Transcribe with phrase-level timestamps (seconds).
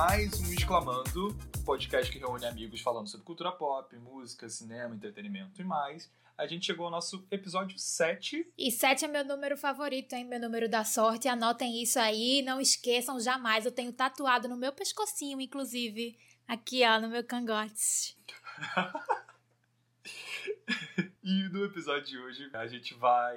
[0.00, 5.64] mais um Exclamando, podcast que reúne amigos falando sobre cultura pop, música, cinema, entretenimento e
[5.64, 6.10] mais.
[6.38, 8.50] A gente chegou ao nosso episódio 7.
[8.56, 10.24] E 7 é meu número favorito, hein?
[10.24, 11.28] Meu número da sorte.
[11.28, 13.66] Anotem isso aí, não esqueçam jamais.
[13.66, 16.18] Eu tenho tatuado no meu pescocinho, inclusive.
[16.48, 18.16] Aqui, ó, no meu cangote.
[21.22, 23.36] e no episódio de hoje a gente vai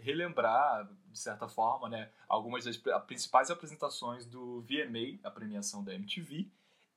[0.00, 6.50] relembrar, de certa forma, né, algumas das principais apresentações do VMA, a premiação da MTV,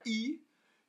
[0.04, 0.42] e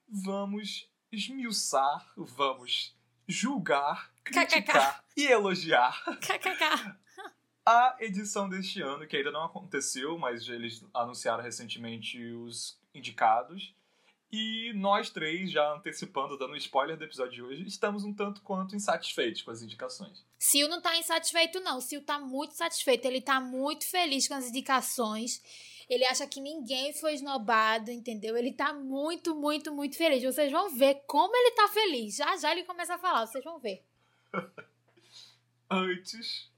[0.09, 6.03] vamos esmiuçar, vamos julgar, criticar e elogiar
[7.67, 13.75] a edição deste ano, que ainda não aconteceu, mas eles anunciaram recentemente os indicados.
[14.31, 18.77] E nós três, já antecipando, dando spoiler do episódio de hoje, estamos um tanto quanto
[18.77, 20.23] insatisfeitos com as indicações.
[20.37, 21.81] Sil não tá insatisfeito, não.
[21.81, 23.07] Sil tá muito satisfeito.
[23.07, 25.43] Ele tá muito feliz com as indicações.
[25.89, 28.37] Ele acha que ninguém foi esnobado, entendeu?
[28.37, 30.23] Ele tá muito, muito, muito feliz.
[30.23, 32.17] Vocês vão ver como ele tá feliz.
[32.17, 33.83] Já já ele começa a falar, vocês vão ver.
[35.71, 36.51] Antes,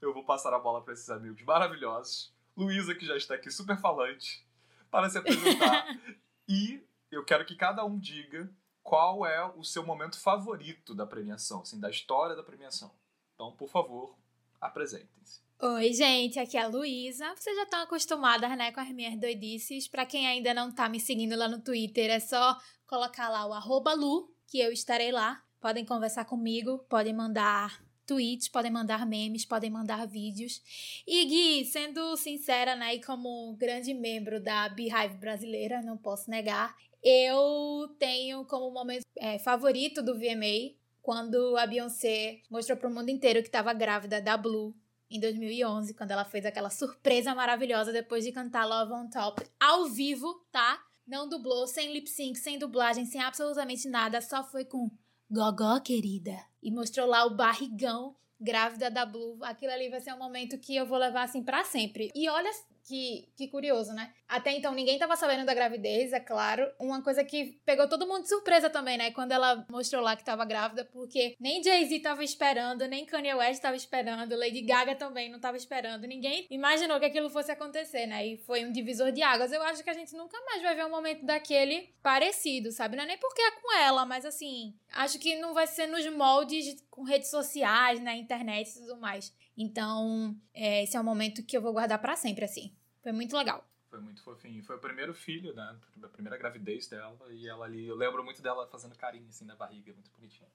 [0.00, 2.32] eu vou passar a bola para esses amigos maravilhosos.
[2.56, 4.46] Luísa, que já está aqui super falante,
[4.90, 5.86] para se apresentar.
[6.48, 8.50] e eu quero que cada um diga
[8.82, 12.90] qual é o seu momento favorito da premiação, assim, da história da premiação.
[13.34, 14.16] Então, por favor,
[14.60, 15.40] apresentem-se.
[15.60, 17.34] Oi, gente, aqui é a Luísa.
[17.34, 19.88] Vocês já estão acostumadas, né, com as minhas doidices.
[19.88, 23.52] Para quem ainda não tá me seguindo lá no Twitter, é só colocar lá o
[23.52, 25.42] arroba Lu, que eu estarei lá.
[25.60, 30.62] Podem conversar comigo, podem mandar tweets, podem mandar memes, podem mandar vídeos.
[31.06, 36.76] E Gui, sendo sincera, né, e como grande membro da Beehive brasileira, não posso negar,
[37.02, 43.10] eu tenho como momento é, favorito do VMA quando a Beyoncé mostrou para o mundo
[43.10, 44.74] inteiro que estava grávida da Blue
[45.08, 49.86] em 2011, quando ela fez aquela surpresa maravilhosa depois de cantar Love on Top ao
[49.86, 50.82] vivo, tá?
[51.06, 54.90] Não dublou, sem lip sync, sem dublagem, sem absolutamente nada, só foi com
[55.30, 56.36] Gogó, querida.
[56.62, 59.42] E mostrou lá o barrigão grávida da Blue.
[59.42, 62.10] Aquilo ali vai ser um momento que eu vou levar assim para sempre.
[62.14, 62.50] E olha
[62.86, 64.12] que, que curioso, né?
[64.28, 66.70] Até então ninguém tava sabendo da gravidez, é claro.
[66.78, 69.10] Uma coisa que pegou todo mundo de surpresa também, né?
[69.10, 73.60] Quando ela mostrou lá que tava grávida, porque nem Jay-Z tava esperando, nem Kanye West
[73.60, 76.06] tava esperando, Lady Gaga também não tava esperando.
[76.06, 78.26] Ninguém imaginou que aquilo fosse acontecer, né?
[78.26, 79.52] E foi um divisor de águas.
[79.52, 82.96] Eu acho que a gente nunca mais vai ver um momento daquele parecido, sabe?
[82.96, 86.06] Não é nem porque é com ela, mas assim, acho que não vai ser nos
[86.06, 89.34] moldes com redes sociais, na internet e tudo mais.
[89.56, 92.72] Então, é, esse é um momento que eu vou guardar para sempre, assim.
[93.02, 93.66] Foi muito legal.
[93.88, 94.62] Foi muito fofinho.
[94.62, 95.76] Foi o primeiro filho, né?
[96.02, 97.16] A primeira gravidez dela.
[97.30, 99.92] E ela ali, eu lembro muito dela fazendo carinho, assim, na barriga.
[99.92, 100.48] Muito bonitinho.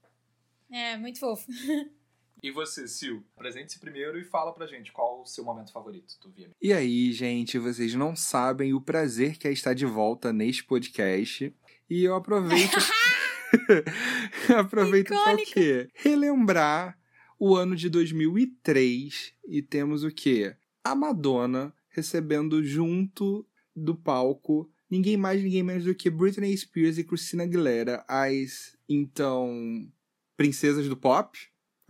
[0.71, 1.47] É, muito fofo.
[2.43, 6.31] E você, Sil, apresente-se primeiro e fala pra gente qual o seu momento favorito do
[6.31, 6.55] VMA.
[6.59, 11.55] E aí, gente, vocês não sabem o prazer que é estar de volta neste podcast.
[11.87, 12.77] E eu aproveito.
[14.57, 15.89] aproveito para o quê?
[15.93, 16.97] Relembrar
[17.43, 20.55] o ano de 2003 e temos o quê?
[20.83, 23.43] A Madonna recebendo junto
[23.75, 29.91] do palco ninguém mais, ninguém menos do que Britney Spears e Christina Aguilera, as então
[30.37, 31.35] princesas do pop,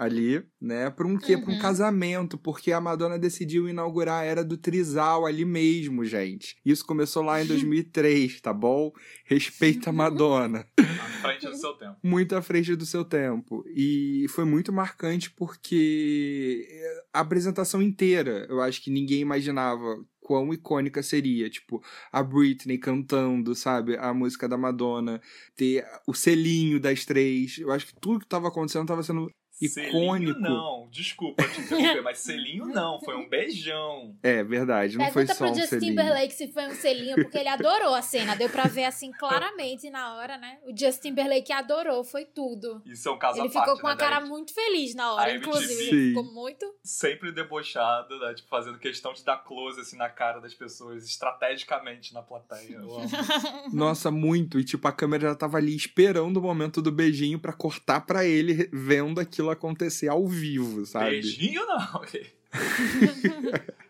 [0.01, 0.89] ali, né?
[0.89, 1.35] Para um quê?
[1.35, 1.43] Uhum.
[1.43, 6.57] Para um casamento, porque a Madonna decidiu inaugurar a era do trisal ali mesmo, gente.
[6.65, 8.91] Isso começou lá em 2003, tá bom?
[9.25, 10.65] Respeita a Madonna.
[10.75, 11.97] À frente do seu tempo.
[12.01, 13.63] Muito à frente do seu tempo.
[13.67, 16.67] E foi muito marcante porque
[17.13, 23.53] a apresentação inteira, eu acho que ninguém imaginava quão icônica seria, tipo, a Britney cantando,
[23.53, 25.21] sabe, a música da Madonna,
[25.55, 27.59] ter o selinho das três.
[27.59, 29.29] Eu acho que tudo que estava acontecendo estava sendo
[29.61, 30.33] icônico.
[30.33, 34.15] Selinho não, desculpa te interromper, mas selinho não, foi um beijão.
[34.23, 35.91] É verdade, não Pergunta foi só pro um Justin selinho.
[35.91, 39.89] Timberlake se foi um selinho, porque ele adorou a cena, deu pra ver assim claramente
[39.89, 40.57] na hora, né?
[40.65, 42.81] O Justin Timberlake adorou, foi tudo.
[42.85, 45.13] Isso é um caso Ele à parte, ficou com né, a cara muito feliz na
[45.13, 45.73] hora, inclusive.
[45.73, 46.07] Ele Sim.
[46.09, 46.65] ficou muito.
[46.83, 48.33] Sempre debochado, né?
[48.33, 52.79] Tipo, fazendo questão de dar close assim na cara das pessoas, estrategicamente na plateia.
[53.73, 54.59] Nossa, muito.
[54.59, 58.25] E tipo, a câmera já tava ali esperando o momento do beijinho pra cortar pra
[58.25, 61.11] ele, vendo aquilo acontecer ao vivo, sabe?
[61.11, 62.25] Beijinho não, ok.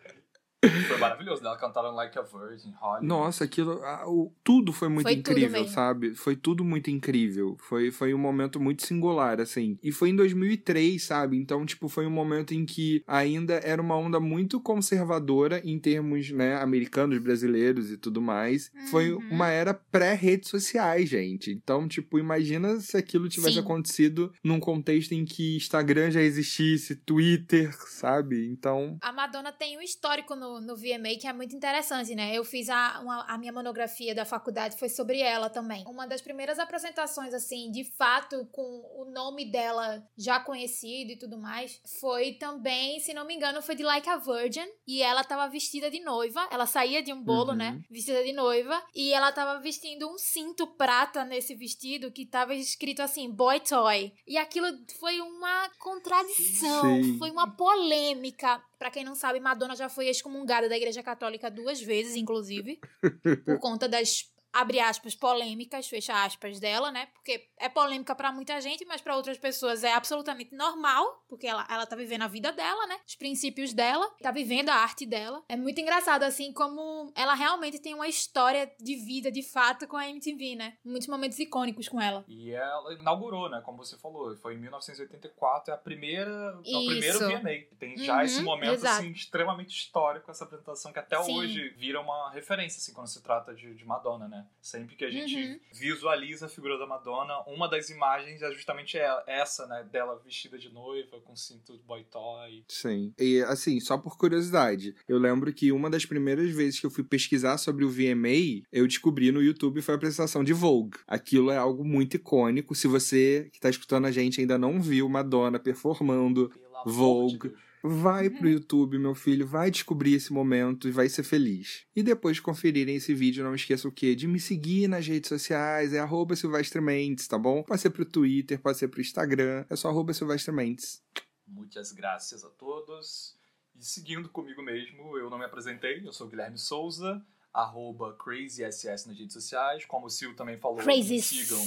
[0.87, 1.49] Foi maravilhoso, né?
[1.49, 3.05] Ela cantaram Like a Virgin, Holly.
[3.07, 3.81] Nossa, aquilo.
[3.83, 6.13] ah, o- tudo foi muito Foi incrível, sabe?
[6.13, 7.57] Foi tudo muito incrível.
[7.59, 9.79] Foi, foi um momento muito singular, assim.
[9.81, 11.35] E foi em 2003, sabe?
[11.37, 16.29] Então, tipo, foi um momento em que ainda era uma onda muito conservadora em termos,
[16.31, 18.71] né, americanos, brasileiros e tudo mais.
[18.91, 19.19] Foi Uhum.
[19.31, 21.49] uma era pré-redes sociais, gente.
[21.51, 23.59] Então, tipo, imagina se aquilo tivesse Sim.
[23.61, 28.45] acontecido num contexto em que Instagram já existisse, Twitter, sabe?
[28.47, 28.97] Então.
[29.01, 32.33] A Madonna tem um histórico no no, no VMA que é muito interessante, né?
[32.33, 35.85] Eu fiz a, uma, a minha monografia da faculdade, foi sobre ela também.
[35.87, 38.61] Uma das primeiras apresentações, assim, de fato, com
[38.95, 43.75] o nome dela já conhecido e tudo mais, foi também, se não me engano, foi
[43.75, 44.67] de Like a Virgin.
[44.87, 46.47] E ela tava vestida de noiva.
[46.51, 47.71] Ela saía de um bolo, né?
[47.71, 47.83] Uhum.
[47.89, 48.81] Vestida de noiva.
[48.93, 54.13] E ela tava vestindo um cinto prata nesse vestido que tava escrito assim, Boy Toy.
[54.27, 54.67] E aquilo
[54.99, 57.17] foi uma contradição, Sim.
[57.17, 58.61] foi uma polêmica.
[58.81, 62.79] Pra quem não sabe, Madonna já foi excomungada da Igreja Católica duas vezes, inclusive,
[63.45, 67.07] por conta das abre aspas polêmicas, fecha aspas dela, né?
[67.13, 71.65] Porque é polêmica pra muita gente, mas pra outras pessoas é absolutamente normal, porque ela,
[71.69, 72.99] ela tá vivendo a vida dela, né?
[73.07, 75.43] Os princípios dela, tá vivendo a arte dela.
[75.47, 79.97] É muito engraçado assim como ela realmente tem uma história de vida de fato com
[79.97, 80.77] a MTV, né?
[80.83, 82.23] Muitos momentos icônicos com ela.
[82.27, 83.61] E ela inaugurou, né?
[83.63, 86.31] Como você falou, foi em 1984, é a primeira,
[86.65, 87.77] é o primeiro VMA.
[87.79, 88.95] Tem já Uhum, esse momento exato.
[89.01, 91.37] assim extremamente histórico essa apresentação que até Sim.
[91.37, 94.40] hoje vira uma referência assim quando se trata de, de Madonna, né?
[94.61, 95.59] Sempre que a gente Uhum.
[95.73, 99.83] visualiza a figura da Madonna, uma das imagens é justamente ela- essa, né?
[99.91, 102.63] Dela vestida de noiva com cinto boy toy.
[102.67, 103.11] Sim.
[103.19, 107.03] E assim, só por curiosidade, eu lembro que uma das primeiras vezes que eu fui
[107.03, 110.97] pesquisar sobre o VMA, eu descobri no YouTube foi a apresentação de Vogue.
[111.07, 112.75] Aquilo é algo muito icônico.
[112.75, 116.49] Se você que tá escutando a gente ainda não viu Madonna performando,
[116.85, 117.53] de Vogue.
[117.83, 121.85] Vai pro YouTube, meu filho, vai descobrir esse momento e vai ser feliz.
[121.95, 124.15] E depois de conferirem esse vídeo, não esqueça o quê?
[124.15, 127.63] De me seguir nas redes sociais, é arroba Silvestre Mendes, tá bom?
[127.63, 131.01] Pode ser pro Twitter, pode ser pro Instagram, é só arroba Silvestre Mendes.
[131.47, 133.35] Muitas graças a todos.
[133.75, 137.23] E seguindo comigo mesmo, eu não me apresentei, eu sou Guilherme Souza,
[137.53, 139.85] arroba CrazySS nas redes sociais.
[139.85, 141.15] Como o Sil também falou, Crazy.
[141.15, 141.61] me sigam.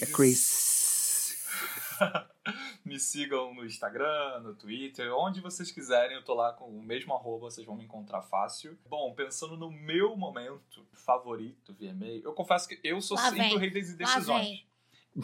[0.00, 0.73] É Chris.
[2.84, 7.14] me sigam no Instagram, no Twitter, onde vocês quiserem, eu tô lá com o mesmo
[7.14, 8.78] arroba, vocês vão me encontrar fácil.
[8.86, 13.56] Bom, pensando no meu momento favorito VMA, eu confesso que eu sou Lá sempre vem,
[13.56, 14.66] o rei das vem,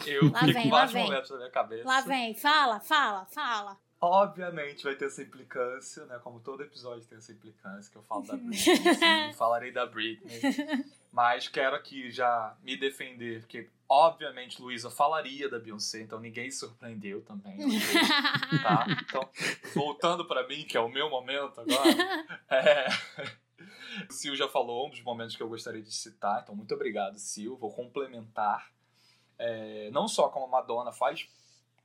[0.05, 1.03] Eu Lá fico vem, vários vem.
[1.03, 1.87] momentos na minha cabeça.
[1.87, 2.33] lá vem.
[2.35, 3.77] Fala, fala, fala.
[3.99, 6.17] Obviamente vai ter essa implicância, né?
[6.23, 8.55] Como todo episódio tem essa implicância, que eu falo da Britney,
[8.95, 10.41] sim, falarei da Britney.
[11.11, 17.21] Mas quero aqui já me defender, porque obviamente Luísa falaria da Beyoncé, então ninguém surpreendeu
[17.21, 17.57] também.
[18.63, 18.85] tá?
[19.01, 19.29] Então,
[19.75, 22.87] voltando pra mim, que é o meu momento agora, é...
[24.09, 27.17] o Sil já falou um dos momentos que eu gostaria de citar, então muito obrigado,
[27.19, 27.57] Sil.
[27.59, 28.71] Vou complementar.
[29.37, 31.27] É, não só como a Madonna faz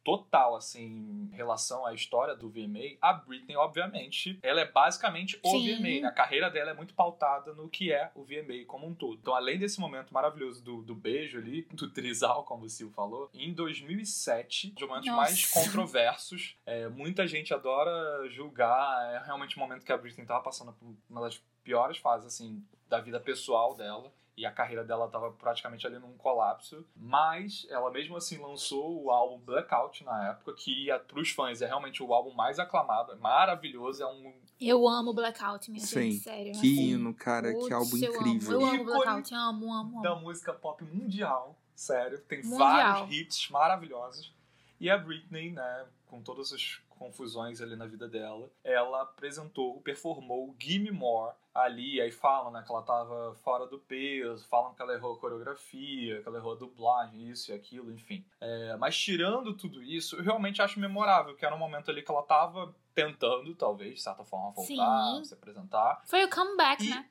[0.06, 5.50] total, assim, em relação à história do VMA, a Britney, obviamente, ela é basicamente o
[5.50, 5.78] Sim.
[5.82, 6.08] VMA.
[6.08, 9.18] A carreira dela é muito pautada no que é o VMA como um todo.
[9.20, 13.28] Então, além desse momento maravilhoso do, do beijo ali, do trisal, como o Sil falou,
[13.34, 15.20] em 2007, um dos momentos Nossa.
[15.22, 20.44] mais controversos, é, muita gente adora julgar, é realmente o momento que a Britney tava
[20.44, 25.06] passando por uma das piores fases, assim, da vida pessoal dela e a carreira dela
[25.06, 30.52] estava praticamente ali num colapso, mas ela mesmo assim lançou o álbum Blackout na época,
[30.54, 34.86] que para os fãs é realmente o álbum mais aclamado, é maravilhoso, é um Eu
[34.86, 36.10] amo Blackout, minha Sim.
[36.12, 36.52] gente, sério.
[36.52, 36.90] Que assim.
[36.90, 38.56] hino, cara, que Putz, álbum eu incrível.
[38.58, 40.20] Amo, eu amo Blackout, amo, amo, da amo.
[40.22, 42.58] música pop mundial, sério, tem Mundial.
[42.58, 44.34] vários hits maravilhosos.
[44.78, 50.54] E a Britney, né, com todas as confusões ali na vida dela, ela apresentou, performou
[50.58, 54.92] Gimme More ali, aí falam, né, que ela tava fora do peso, falam que ela
[54.92, 58.24] errou a coreografia, que ela errou a dublagem, isso e aquilo, enfim.
[58.40, 62.10] É, mas tirando tudo isso, eu realmente acho memorável, que era um momento ali que
[62.10, 65.24] ela tava tentando, talvez, de certa forma, voltar, Sim.
[65.24, 66.02] se apresentar.
[66.06, 67.08] Foi o comeback, E- né?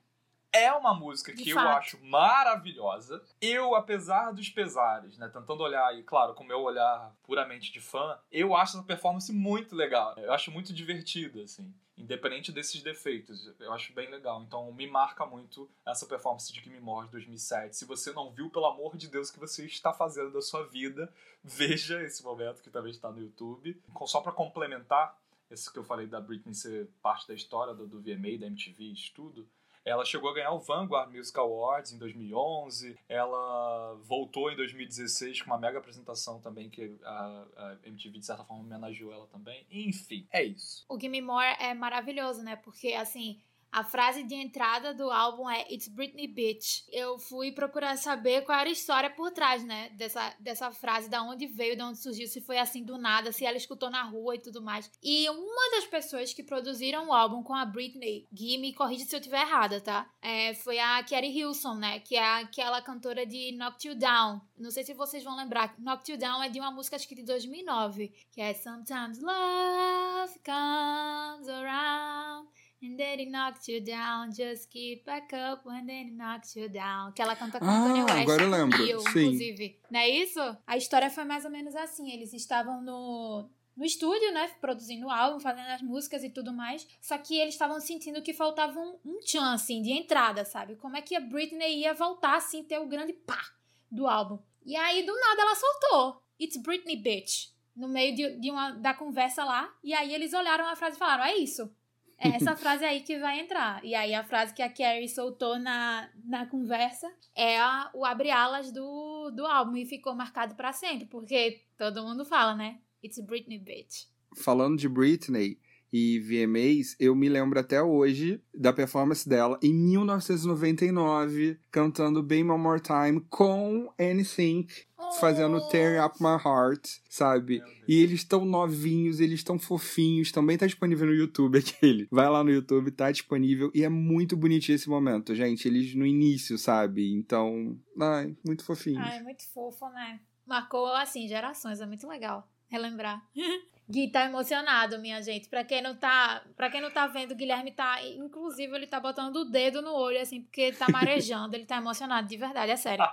[0.56, 3.22] É uma música De que eu acho maravilhosa.
[3.42, 7.82] Eu, apesar dos pesares, né, tentando olhar, e claro, com o meu olhar puramente de
[7.82, 10.16] fã, eu acho essa performance muito legal.
[10.18, 11.74] Eu acho muito divertida, assim.
[11.98, 14.42] Independente desses defeitos, eu acho bem legal.
[14.44, 17.76] Então me marca muito essa performance de Gimme More de 2007.
[17.76, 20.66] Se você não viu, pelo amor de Deus, o que você está fazendo da sua
[20.68, 21.12] vida,
[21.44, 23.82] veja esse momento que talvez está no YouTube.
[24.06, 25.18] Só para complementar,
[25.50, 28.84] esse que eu falei da Britney ser parte da história do, do VMA, da MTV,
[28.86, 29.48] isso tudo.
[29.86, 32.98] Ela chegou a ganhar o Vanguard Music Awards em 2011.
[33.08, 38.44] Ela voltou em 2016 com uma mega apresentação também, que a, a MTV, de certa
[38.44, 39.64] forma, homenageou ela também.
[39.70, 40.84] Enfim, é isso.
[40.90, 42.56] O Gimme More é maravilhoso, né?
[42.56, 43.40] Porque, assim,
[43.76, 46.86] a frase de entrada do álbum é It's Britney Bitch.
[46.90, 49.90] Eu fui procurar saber qual era a história por trás, né?
[49.90, 53.46] Dessa, dessa frase, da onde veio, de onde surgiu, se foi assim do nada, se
[53.46, 54.90] ela escutou na rua e tudo mais.
[55.04, 59.14] E uma das pessoas que produziram o álbum com a Britney, Gui, me corrige se
[59.14, 60.10] eu estiver errada, tá?
[60.22, 62.00] É, foi a Kerry Hilson, né?
[62.00, 64.40] Que é aquela cantora de Knock You Down.
[64.58, 65.76] Não sei se vocês vão lembrar.
[65.78, 70.40] Knock You Down é de uma música, acho que de 2009, que é Sometimes Love
[70.46, 76.12] Comes Around And then it knocks you down, just keep back up when then it
[76.16, 77.14] knocks you down.
[77.14, 78.18] Que ela canta com Ah, Kanye West.
[78.22, 79.20] agora eu lembro, Rio, sim.
[79.22, 79.80] inclusive.
[79.90, 80.40] Não é isso?
[80.68, 82.12] A história foi mais ou menos assim.
[82.12, 84.50] Eles estavam no, no estúdio, né?
[84.62, 86.86] Produzindo o álbum, fazendo as músicas e tudo mais.
[87.02, 90.76] Só que eles estavam sentindo que faltava um, um tchan, assim, de entrada, sabe?
[90.76, 93.42] Como é que a Britney ia voltar, assim, ter o grande pá
[93.90, 94.38] do álbum.
[94.66, 96.22] E aí, do nada, ela soltou.
[96.40, 97.48] It's Britney, bitch.
[97.76, 99.74] No meio de, de uma, da conversa lá.
[99.84, 101.74] E aí, eles olharam a frase e falaram, é isso.
[102.18, 103.84] É essa frase aí que vai entrar.
[103.84, 108.72] E aí, a frase que a Carrie soltou na, na conversa é a, o abre-alas
[108.72, 109.76] do, do álbum.
[109.76, 111.06] E ficou marcado pra sempre.
[111.06, 112.80] Porque todo mundo fala, né?
[113.04, 114.06] It's Britney, bitch.
[114.36, 115.60] Falando de Britney
[115.98, 122.62] e VMAs, eu me lembro até hoje da performance dela em 1999, cantando Baby One
[122.62, 124.88] More Time com NSYNC,
[125.22, 127.64] fazendo Tear Up My Heart, sabe?
[127.88, 130.34] E eles estão novinhos, eles estão fofinhos.
[130.34, 132.10] Também tá disponível no YouTube aquele.
[132.12, 133.72] Vai lá no YouTube, tá disponível.
[133.74, 135.66] E é muito bonitinho esse momento, gente.
[135.66, 137.10] Eles no início, sabe?
[137.14, 139.02] Então, ai, muito fofinhos.
[139.02, 140.20] Ai, muito fofo, né?
[140.46, 141.80] Marcou, assim, gerações.
[141.80, 143.26] É muito legal relembrar.
[143.88, 145.48] Gui tá emocionado, minha gente.
[145.48, 149.00] Pra quem não tá, para quem não tá vendo, o Guilherme tá, inclusive, ele tá
[149.00, 152.72] botando o dedo no olho assim, porque ele tá marejando, ele tá emocionado de verdade,
[152.72, 153.06] é sério.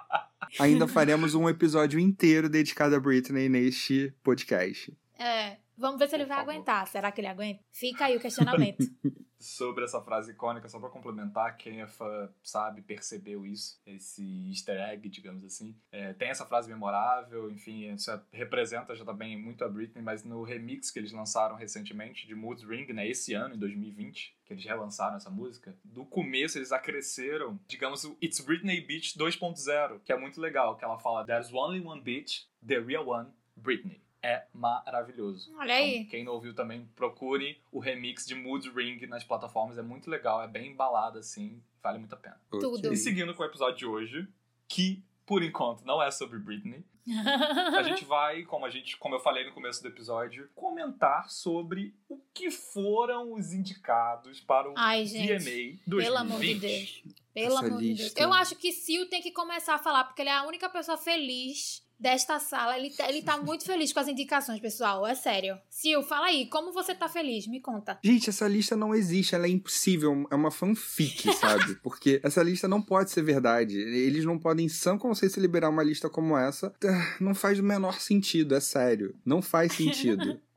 [0.58, 4.92] Ainda faremos um episódio inteiro dedicado a Britney neste podcast.
[5.18, 6.86] É, vamos ver se ele vai aguentar.
[6.86, 7.62] Será que ele aguenta?
[7.70, 8.78] Fica aí o questionamento.
[9.38, 14.78] Sobre essa frase icônica, só pra complementar, quem é fã sabe, percebeu isso, esse easter
[14.80, 15.76] egg, digamos assim.
[15.90, 20.22] É, tem essa frase memorável, enfim, isso é- representa já também muito a Britney, mas
[20.22, 24.52] no remix que eles lançaram recentemente de Mood Ring, né, esse ano, em 2020, que
[24.52, 30.12] eles relançaram essa música, do começo eles acresceram, digamos, o It's Britney Beach 2.0, que
[30.12, 34.01] é muito legal, que ela fala There's only one bitch, the real one, Britney.
[34.22, 35.52] É maravilhoso.
[35.58, 35.96] Olha aí.
[35.96, 39.78] Então, quem não ouviu também, procure o remix de Mood Ring nas plataformas.
[39.78, 42.40] É muito legal, é bem embalado assim, vale muito a pena.
[42.48, 42.92] Tudo.
[42.92, 44.28] E seguindo com o episódio de hoje,
[44.68, 46.84] que por enquanto não é sobre Britney,
[47.76, 51.94] a gente vai, como a gente, como eu falei no começo do episódio, comentar sobre
[52.08, 55.26] o que foram os indicados para o Ai, gente.
[55.26, 56.04] VMA 2020.
[56.04, 57.02] Pelo amor de Deus.
[57.34, 58.16] Pelo Essa amor de Deus.
[58.16, 60.96] Eu acho que Sil tem que começar a falar, porque ele é a única pessoa
[60.96, 62.76] feliz desta sala.
[62.76, 65.06] Ele, tá- ele tá muito feliz com as indicações, pessoal.
[65.06, 65.56] É sério.
[65.70, 67.46] Sil, fala aí, como você tá feliz?
[67.46, 67.98] Me conta.
[68.04, 71.76] Gente, essa lista não existe, ela é impossível, é uma fanfic, sabe?
[71.76, 73.78] Porque essa lista não pode ser verdade.
[73.78, 76.74] Eles não podem, em sã consciência, liberar uma lista como essa.
[76.84, 79.14] Ah, Não faz o menor sentido, é sério.
[79.24, 80.40] Não faz sentido.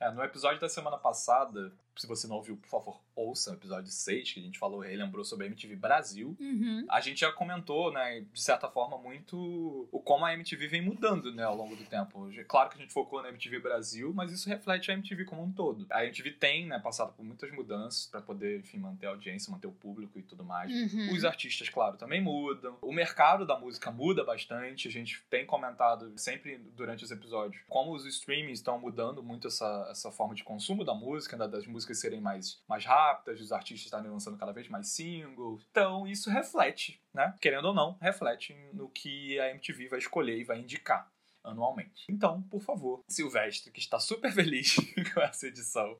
[0.00, 3.90] É, no episódio da semana passada, se você não ouviu, por favor, ouça o episódio
[3.90, 6.36] 6, que a gente falou, relembrou sobre a MTV Brasil.
[6.38, 6.86] Uhum.
[6.88, 11.34] A gente já comentou, né, de certa forma, muito o como a MTV vem mudando,
[11.34, 12.28] né, ao longo do tempo.
[12.46, 15.52] Claro que a gente focou na MTV Brasil, mas isso reflete a MTV como um
[15.52, 15.86] todo.
[15.90, 19.66] A MTV tem, né, passado por muitas mudanças para poder, enfim, manter a audiência, manter
[19.66, 20.70] o público e tudo mais.
[20.70, 21.12] Uhum.
[21.12, 22.76] Os artistas, claro, também mudam.
[22.80, 24.86] O mercado da música muda bastante.
[24.86, 29.88] A gente tem comentado sempre durante os episódios como os streamings estão mudando muito essa,
[29.90, 33.84] essa forma de consumo da música, né, das músicas serem mais, mais rápidas, os artistas
[33.86, 35.66] estarem lançando cada vez mais singles.
[35.70, 37.34] Então, isso reflete, né?
[37.40, 41.10] Querendo ou não, reflete no que a MTV vai escolher e vai indicar
[41.44, 42.04] anualmente.
[42.10, 44.76] Então, por favor, Silvestre, que está super feliz
[45.14, 45.96] com essa edição.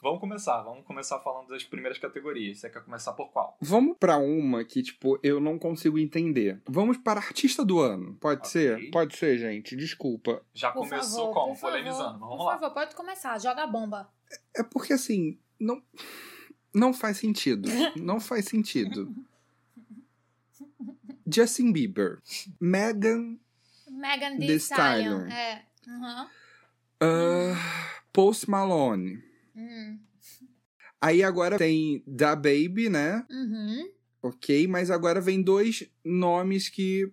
[0.00, 2.58] Vamos começar, vamos começar falando das primeiras categorias.
[2.60, 3.56] Você quer começar por qual?
[3.60, 6.62] Vamos pra uma que, tipo, eu não consigo entender.
[6.68, 8.14] Vamos para artista do ano.
[8.20, 8.50] Pode Ok.
[8.50, 8.90] ser?
[8.90, 9.74] Pode ser, gente.
[9.74, 10.42] Desculpa.
[10.52, 11.54] Já Por começou favor, como?
[11.54, 11.60] por.
[11.70, 12.18] Polemizando.
[12.20, 12.58] Vamos Por lá.
[12.58, 13.40] favor, pode começar.
[13.40, 14.08] Joga a bomba.
[14.54, 15.82] É porque, assim, não.
[16.74, 17.68] Não faz sentido.
[17.96, 19.14] Não faz sentido.
[21.26, 22.20] Justin Bieber.
[22.60, 23.38] Megan.
[23.88, 25.26] Megan The Thee Stallion.
[25.26, 25.64] É.
[25.86, 26.26] Uhum.
[27.00, 29.22] ah, Post Malone.
[29.54, 29.98] Hum.
[31.00, 33.26] Aí agora tem Da Baby, né?
[33.30, 33.90] Uhum.
[34.22, 37.12] Ok, mas agora vem dois nomes que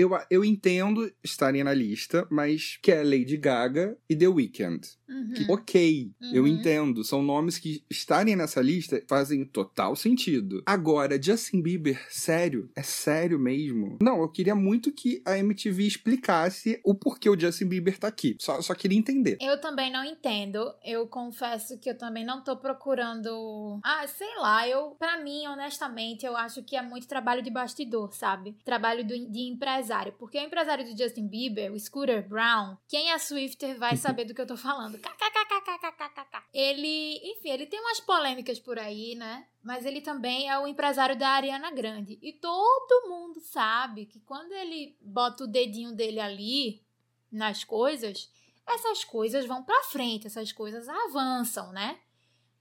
[0.00, 4.80] eu, eu entendo estarem na lista, mas que é Lady Gaga e The Weeknd.
[5.08, 5.32] Uhum.
[5.34, 6.48] Que, ok, eu Uhum.
[6.48, 7.02] entendo.
[7.02, 10.62] São nomes que estarem nessa lista fazem total sentido.
[10.64, 12.70] Agora, Justin Bieber, sério?
[12.76, 13.98] É sério mesmo?
[14.00, 18.36] Não, eu queria muito que a MTV explicasse o porquê o Justin Bieber tá aqui.
[18.40, 19.36] Só, só queria entender.
[19.40, 20.72] Eu também não entendo.
[20.84, 23.80] Eu confesso que eu também não tô procurando.
[23.84, 28.12] Ah, sei lá, eu, para mim, honestamente, eu acho que é muito trabalho de bastidor,
[28.14, 28.56] sabe?
[28.64, 29.89] Trabalho do- de empresário.
[30.18, 34.34] Porque o empresário do Justin Bieber, o Scooter Brown, quem é Swifter vai saber do
[34.34, 34.98] que eu tô falando.
[34.98, 36.44] KKKKKKKK.
[36.52, 39.46] Ele, enfim, ele tem umas polêmicas por aí, né?
[39.62, 42.18] Mas ele também é o empresário da Ariana Grande.
[42.22, 46.82] E todo mundo sabe que quando ele bota o dedinho dele ali
[47.30, 48.30] nas coisas,
[48.66, 51.98] essas coisas vão pra frente, essas coisas avançam, né?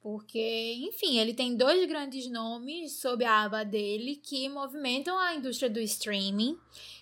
[0.01, 5.69] Porque, enfim, ele tem dois grandes nomes sob a aba dele que movimentam a indústria
[5.69, 6.57] do streaming,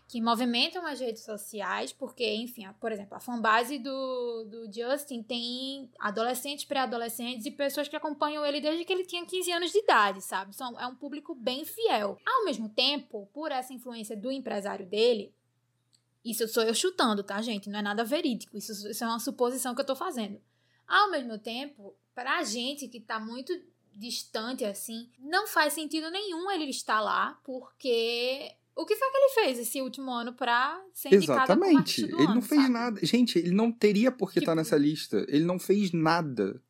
[0.08, 5.92] que movimentam as redes sociais, porque, enfim, por exemplo, a fanbase do, do Justin tem
[6.00, 10.22] adolescentes, pré-adolescentes e pessoas que acompanham ele desde que ele tinha 15 anos de idade,
[10.22, 10.56] sabe?
[10.56, 12.18] São, é um público bem fiel.
[12.26, 15.34] Ao mesmo tempo, por essa influência do empresário dele,
[16.24, 17.70] isso sou eu chutando, tá, gente?
[17.70, 18.58] Não é nada verídico.
[18.58, 20.42] Isso, isso é uma suposição que eu tô fazendo.
[20.88, 23.52] Ao mesmo tempo, pra gente que tá muito
[23.94, 29.29] distante assim, não faz sentido nenhum ele estar lá, porque o que foi que ele
[29.34, 32.03] fez esse último ano pra ser indicado Exatamente.
[32.05, 32.74] Ele ano, não fez sabe?
[32.74, 33.00] nada.
[33.03, 35.25] Gente, ele não teria por que estar Tipo- nessa lista.
[35.27, 36.62] Ele não fez nada.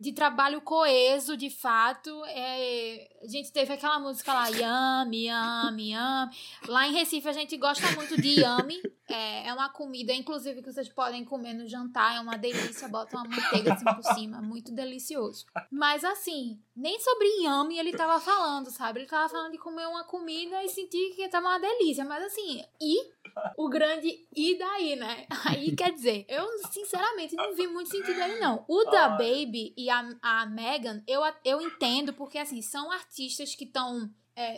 [0.00, 2.10] de trabalho coeso, de fato.
[2.26, 6.36] É, a gente teve aquela música lá, Yami, Yami, Yami.
[6.68, 8.82] Lá em Recife a gente gosta muito de Yami.
[9.08, 12.16] É, é uma comida, inclusive, que vocês podem comer no jantar.
[12.16, 14.42] É uma delícia, bota uma manteiga assim por cima.
[14.42, 15.46] Muito delicioso.
[15.70, 19.00] Mas assim, nem sobre Yami ele tava falando, sabe?
[19.00, 22.04] Ele tava falando de comer uma comida e sentir que tava uma delícia.
[22.04, 23.14] Mas assim, e
[23.56, 25.26] o grande e daí, né?
[25.46, 28.64] Aí quer dizer, eu sinceramente não vi muito sentido aí, não.
[28.68, 29.14] O da.
[29.14, 33.13] Baby e a, a Megan, eu, eu entendo, porque assim, são artistas
[33.54, 34.10] que estão.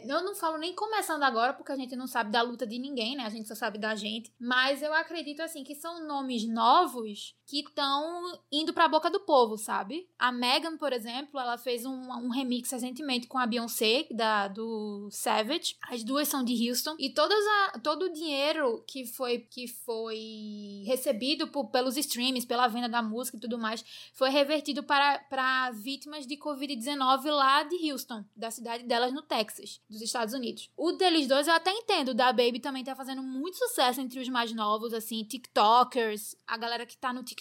[0.09, 3.17] eu não falo nem começando agora, porque a gente não sabe da luta de ninguém,
[3.17, 3.25] né?
[3.25, 4.33] A gente só sabe da gente.
[4.39, 9.57] Mas eu acredito, assim, que são nomes novos que estão indo pra boca do povo,
[9.57, 10.09] sabe?
[10.19, 15.09] A Megan, por exemplo, ela fez um, um remix recentemente com a Beyoncé, da, do
[15.13, 15.77] Savage.
[15.89, 16.97] As duas são de Houston.
[16.99, 22.67] E todas a, todo o dinheiro que foi, que foi recebido por, pelos streams, pela
[22.67, 27.91] venda da música e tudo mais, foi revertido para, para vítimas de Covid-19 lá de
[27.91, 30.69] Houston, da cidade delas no Texas, dos Estados Unidos.
[30.77, 34.29] O deles dois eu até entendo, da Baby também tá fazendo muito sucesso entre os
[34.29, 37.36] mais novos, assim, TikTokers, a galera que tá no TikTok.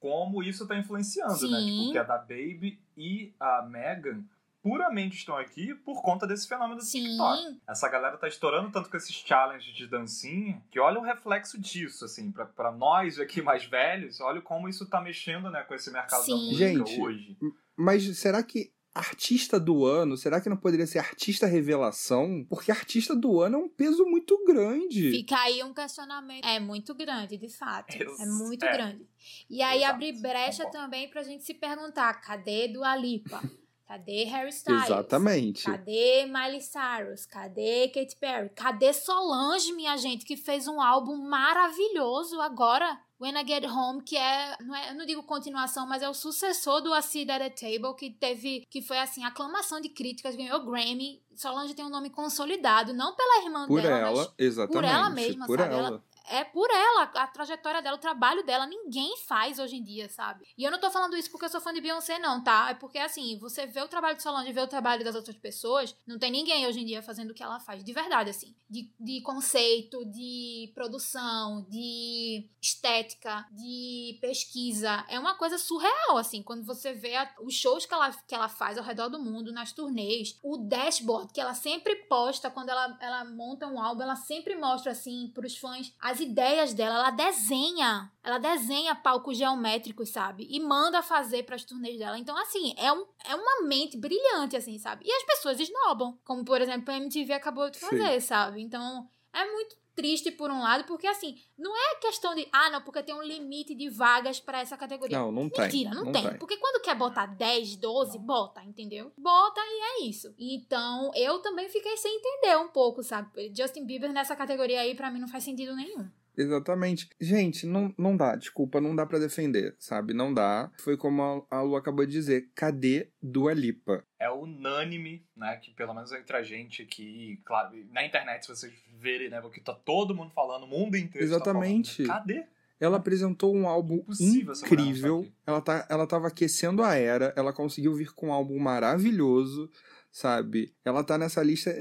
[0.00, 1.60] Como isso tá influenciando, né?
[1.60, 1.78] Sim.
[1.80, 4.24] Tipo, que a da Baby e a Megan
[4.62, 7.42] puramente estão aqui por conta desse fenômeno do TikTok.
[7.42, 11.58] Sim, Essa galera tá estourando tanto com esses challenges de dancinha que olha o reflexo
[11.58, 15.74] disso, assim, pra, pra nós aqui mais velhos, olha como isso tá mexendo, né, com
[15.74, 16.46] esse mercado da Sim.
[16.50, 17.36] música Gente, hoje.
[17.76, 22.44] Mas será que artista do ano, será que não poderia ser artista revelação?
[22.48, 25.10] Porque artista do ano é um peso muito grande.
[25.10, 26.44] Fica aí um questionamento.
[26.44, 27.94] É muito grande, de fato.
[27.96, 28.72] É muito é.
[28.72, 29.06] grande.
[29.48, 30.84] E aí Exato, abre brecha concordo.
[30.84, 33.40] também pra gente se perguntar: cadê Dua Lipa?
[33.88, 34.84] Cadê Harry Styles?
[34.84, 35.64] Exatamente.
[35.64, 37.24] Cadê Miley Cyrus?
[37.24, 38.50] Cadê Katy Perry?
[38.50, 43.00] Cadê Solange, minha gente, que fez um álbum maravilhoso agora?
[43.20, 46.14] When I Get Home, que é, não é, eu não digo continuação, mas é o
[46.14, 50.36] sucessor do A Seat at the Table, que teve, que foi assim, aclamação de críticas,
[50.36, 51.20] ganhou Grammy.
[51.34, 54.92] Solange tem um nome consolidado, não pela irmã Por dela, ela, mas exatamente.
[54.92, 55.74] ela mesma, por sabe?
[55.74, 56.04] ela.
[56.30, 60.46] É por ela, a trajetória dela, o trabalho dela, ninguém faz hoje em dia, sabe?
[60.56, 62.70] E eu não tô falando isso porque eu sou fã de Beyoncé, não, tá?
[62.70, 65.94] É porque, assim, você vê o trabalho de Solange, vê o trabalho das outras pessoas,
[66.06, 68.54] não tem ninguém hoje em dia fazendo o que ela faz, de verdade, assim.
[68.68, 75.04] De, de conceito, de produção, de estética, de pesquisa.
[75.08, 78.48] É uma coisa surreal, assim, quando você vê a- os shows que ela, que ela
[78.48, 82.96] faz ao redor do mundo, nas turnês, o dashboard que ela sempre posta quando ela,
[83.00, 86.96] ela monta um álbum, ela sempre mostra, assim, pros fãs as ideias dela.
[86.96, 90.46] Ela desenha, ela desenha palcos geométricos, sabe?
[90.50, 92.18] E manda fazer pras turnês dela.
[92.18, 95.04] Então, assim, é, um, é uma mente brilhante, assim, sabe?
[95.06, 98.62] E as pessoas esnobam, como, por exemplo, a MTV acabou de fazer, sabe?
[98.62, 102.82] Então, é muito triste por um lado, porque assim, não é questão de, ah, não,
[102.82, 105.18] porque tem um limite de vagas pra essa categoria.
[105.18, 105.64] Não, não tem.
[105.64, 106.38] Mentira, não, tem.
[106.38, 109.10] Porque quando quer botar 10, 12, bota, entendeu?
[109.18, 110.32] Bota e é isso.
[110.38, 113.52] Então, eu também fiquei sem entender um pouco, sabe?
[113.52, 116.08] Justin Bieber nessa categoria aí, pra mim, não faz sentido nenhum.
[116.38, 117.08] Exatamente.
[117.20, 120.14] Gente, não, não dá, desculpa, não dá pra defender, sabe?
[120.14, 120.70] Não dá.
[120.78, 124.04] Foi como a, a Lu acabou de dizer, cadê Dua Lipa?
[124.18, 128.72] É unânime, né, que pelo menos entre a gente aqui, claro, na internet se vocês
[128.96, 132.04] verem, né, porque tá todo mundo falando, o mundo inteiro Exatamente.
[132.04, 132.46] Tá falando, Cadê?
[132.80, 135.26] Ela apresentou um álbum não incrível.
[135.44, 139.68] Ela, tá, ela tava aquecendo a era, ela conseguiu vir com um álbum maravilhoso,
[140.12, 140.72] sabe?
[140.84, 141.74] Ela tá nessa lista,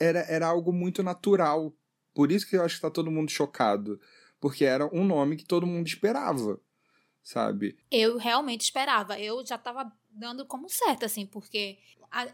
[0.00, 1.72] era, era algo muito natural.
[2.20, 3.98] Por isso que eu acho que tá todo mundo chocado.
[4.38, 6.60] Porque era um nome que todo mundo esperava,
[7.22, 7.78] sabe?
[7.90, 9.18] Eu realmente esperava.
[9.18, 11.78] Eu já tava dando como certo, assim, porque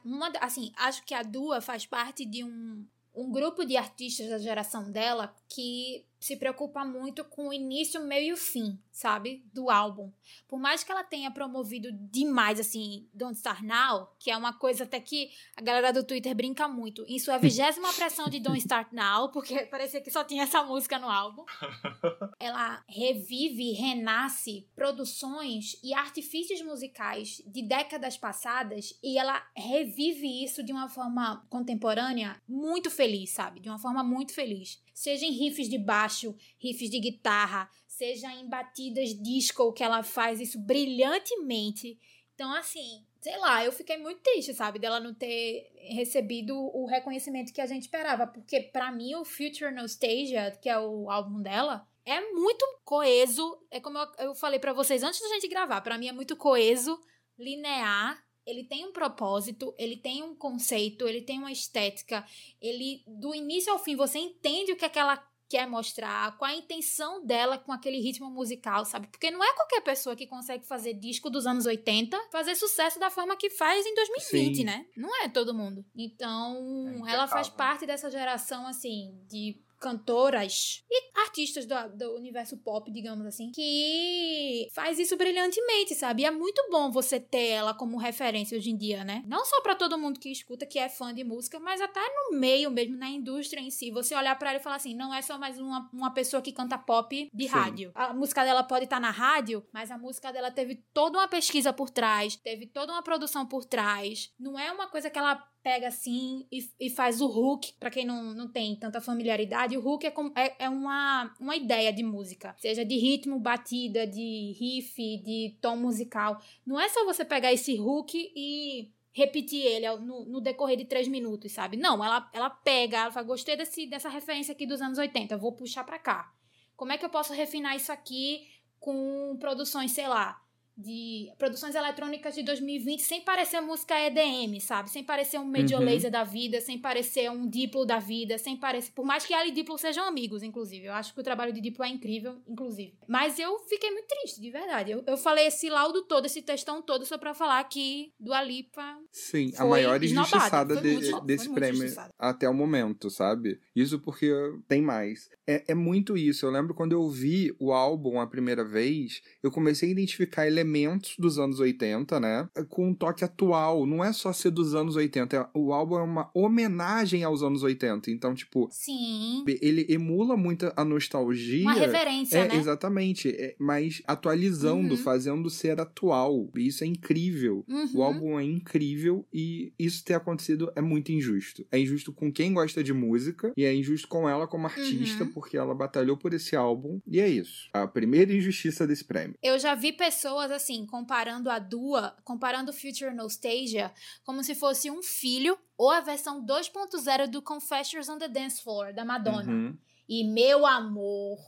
[0.05, 4.39] uma, assim, acho que a Dua faz parte de um, um grupo de artistas da
[4.39, 9.45] geração dela que se preocupa muito com o início, meio e o fim, sabe?
[9.53, 10.11] Do álbum.
[10.49, 14.85] Por mais que ela tenha promovido demais, assim, Don't Start Now, que é uma coisa
[14.85, 18.93] até que a galera do Twitter brinca muito, em sua vigésima pressão de Don't Start
[18.93, 21.45] Now, porque parecia que só tinha essa música no álbum,
[22.41, 30.73] ela revive, renasce produções e artifícios musicais de décadas passadas e ela revive isso de
[30.73, 33.61] uma forma contemporânea muito feliz, sabe?
[33.61, 35.77] De uma forma muito feliz seja em riffs de
[36.07, 41.99] baixo, riffs de guitarra, seja em batidas disco que ela faz isso brilhantemente.
[42.35, 47.53] Então, assim, sei lá, eu fiquei muito triste, sabe, dela não ter recebido o reconhecimento
[47.53, 51.87] que a gente esperava, porque para mim o Future Nostalgia, que é o álbum dela,
[52.05, 56.09] é muito coeso, é como eu, falei para vocês antes da gente gravar, para mim
[56.09, 57.01] é muito coeso,
[57.39, 62.25] linear ele tem um propósito, ele tem um conceito, ele tem uma estética,
[62.63, 65.17] ele do início ao fim você entende o que, é que ela
[65.49, 69.07] quer mostrar, qual a intenção dela com aquele ritmo musical, sabe?
[69.07, 73.11] Porque não é qualquer pessoa que consegue fazer disco dos anos 80 fazer sucesso da
[73.11, 74.65] forma que faz em 2020, Sim.
[74.65, 74.87] né?
[74.97, 75.85] Não é todo mundo.
[75.95, 82.57] Então, é ela faz parte dessa geração assim de cantoras e artistas do, do, universo
[82.57, 86.23] pop, digamos assim, que faz isso brilhantemente, sabe?
[86.23, 89.23] E é muito bom você ter ela como referência hoje em dia, né?
[89.27, 92.39] Não só para todo mundo que escuta, que é fã de música, mas até no
[92.39, 93.91] meio mesmo, na indústria em si.
[93.91, 96.53] Você olhar para ela e falar assim, não é só mais uma, uma pessoa que
[96.53, 97.51] canta pop de Sim.
[97.51, 97.93] rádio.
[97.95, 101.29] A música dela pode estar tá na rádio, mas a música dela teve toda uma
[101.29, 104.33] pesquisa por trás, teve toda uma produção por trás.
[104.39, 107.73] Não é uma coisa que ela pega assim e, e faz o hook.
[107.81, 111.93] Para quem não, não tem tanta familiaridade, o hook é, é, é uma, uma ideia
[111.93, 116.41] de música, seja de ritmo, batida, de riff, de tom musical.
[116.65, 121.09] Não é só você pegar esse hook e repetir ele no, no, decorrer de três
[121.09, 121.77] minutos, sabe?
[121.77, 125.51] Não, ela, ela pega, ela fala, gostei desse, dessa referência aqui dos anos 80, vou
[125.51, 126.33] puxar pra cá.
[126.77, 128.47] Como é que eu posso refinar isso aqui
[128.79, 130.41] com produções, sei lá,
[130.77, 134.91] de produções eletrônicas de 2020 sem parecer música EDM, sabe?
[134.91, 135.87] Sem parecer um Major uhum.
[135.87, 138.93] Laser da vida, sem parecer um Diplo da vida, sem parecer...
[138.93, 140.87] Por mais que ela e Diplo sejam amigos, inclusive.
[140.87, 142.95] Eu acho que o trabalho de Diplo é incrível, inclusive.
[143.09, 144.91] Mas eu fiquei muito triste, de verdade.
[144.91, 148.99] Eu, eu falei esse laudo todo, esse textão todo, só pra falar que do Alipa
[149.11, 151.87] Sim, a maior injustiçada de, muito, desse prêmio
[152.19, 153.59] até o momento, sabe?
[153.75, 154.31] Isso porque
[154.69, 155.31] tem mais.
[155.47, 156.45] É, é muito isso.
[156.45, 160.66] Eu lembro quando eu vi o álbum a primeira vez, eu comecei a identificar elementos
[160.67, 162.49] elementos dos anos 80, né?
[162.69, 163.87] Com um toque atual.
[163.87, 165.37] Não é só ser dos anos 80.
[165.37, 168.11] É, o álbum é uma homenagem aos anos 80.
[168.11, 168.69] Então, tipo.
[168.71, 169.45] Sim.
[169.47, 171.63] Ele emula muito a nostalgia.
[171.63, 172.57] Uma referência, é, né?
[172.57, 173.31] Exatamente.
[173.31, 175.01] É, mas atualizando, uhum.
[175.01, 176.51] fazendo ser atual.
[176.57, 177.65] Isso é incrível.
[177.69, 177.91] Uhum.
[177.95, 181.65] O álbum é incrível e isso ter acontecido é muito injusto.
[181.71, 185.33] É injusto com quem gosta de música e é injusto com ela como artista, uhum.
[185.33, 187.01] porque ela batalhou por esse álbum.
[187.07, 187.69] E é isso.
[187.73, 189.37] A primeira injustiça desse prêmio.
[189.43, 193.93] Eu já vi pessoas assim, comparando a Dua, comparando Future Nostalgia,
[194.25, 198.93] como se fosse um filho ou a versão 2.0 do Confessions on the Dance Floor,
[198.93, 199.53] da Madonna.
[199.53, 199.79] Uhum.
[200.09, 201.39] E, meu amor,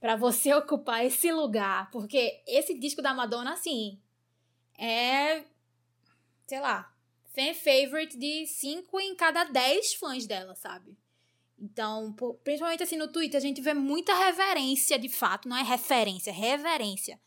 [0.00, 3.98] para você ocupar esse lugar, porque esse disco da Madonna, assim,
[4.78, 5.44] é,
[6.46, 6.92] sei lá,
[7.34, 10.96] fan favorite de 5 em cada 10 fãs dela, sabe?
[11.58, 16.30] Então, principalmente assim no Twitter, a gente vê muita reverência de fato, não é referência,
[16.30, 17.20] é reverência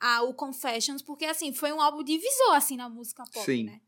[0.00, 3.64] a o Confessions, porque assim, foi um álbum divisor assim na música pop, Sim.
[3.64, 3.80] né?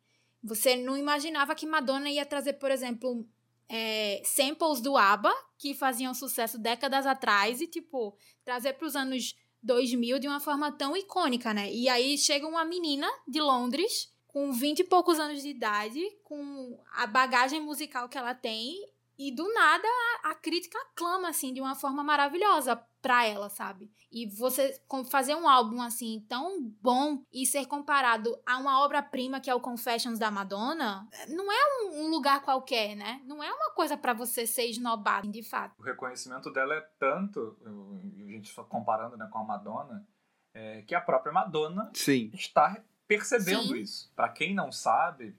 [0.42, 3.26] Você não imaginava que Madonna ia trazer, por exemplo,
[3.68, 9.34] é, samples do ABBA, que faziam sucesso décadas atrás, e, tipo, trazer para os anos
[9.62, 11.70] 2000 de uma forma tão icônica, né?
[11.72, 16.80] E aí chega uma menina de Londres, com 20 e poucos anos de idade, com
[16.94, 18.74] a bagagem musical que ela tem,
[19.20, 19.86] e do nada
[20.24, 23.92] a, a crítica aclama, assim, de uma forma maravilhosa pra ela, sabe?
[24.10, 24.80] E você
[25.10, 29.60] fazer um álbum assim tão bom e ser comparado a uma obra-prima que é o
[29.60, 33.20] Confessions da Madonna, não é um, um lugar qualquer, né?
[33.26, 35.78] Não é uma coisa para você ser esnobado, de fato.
[35.78, 40.06] O reconhecimento dela é tanto, a gente só comparando né, com a Madonna,
[40.54, 42.30] é, que a própria Madonna Sim.
[42.32, 43.76] está percebendo Sim.
[43.76, 44.10] isso.
[44.16, 45.36] Para quem não sabe,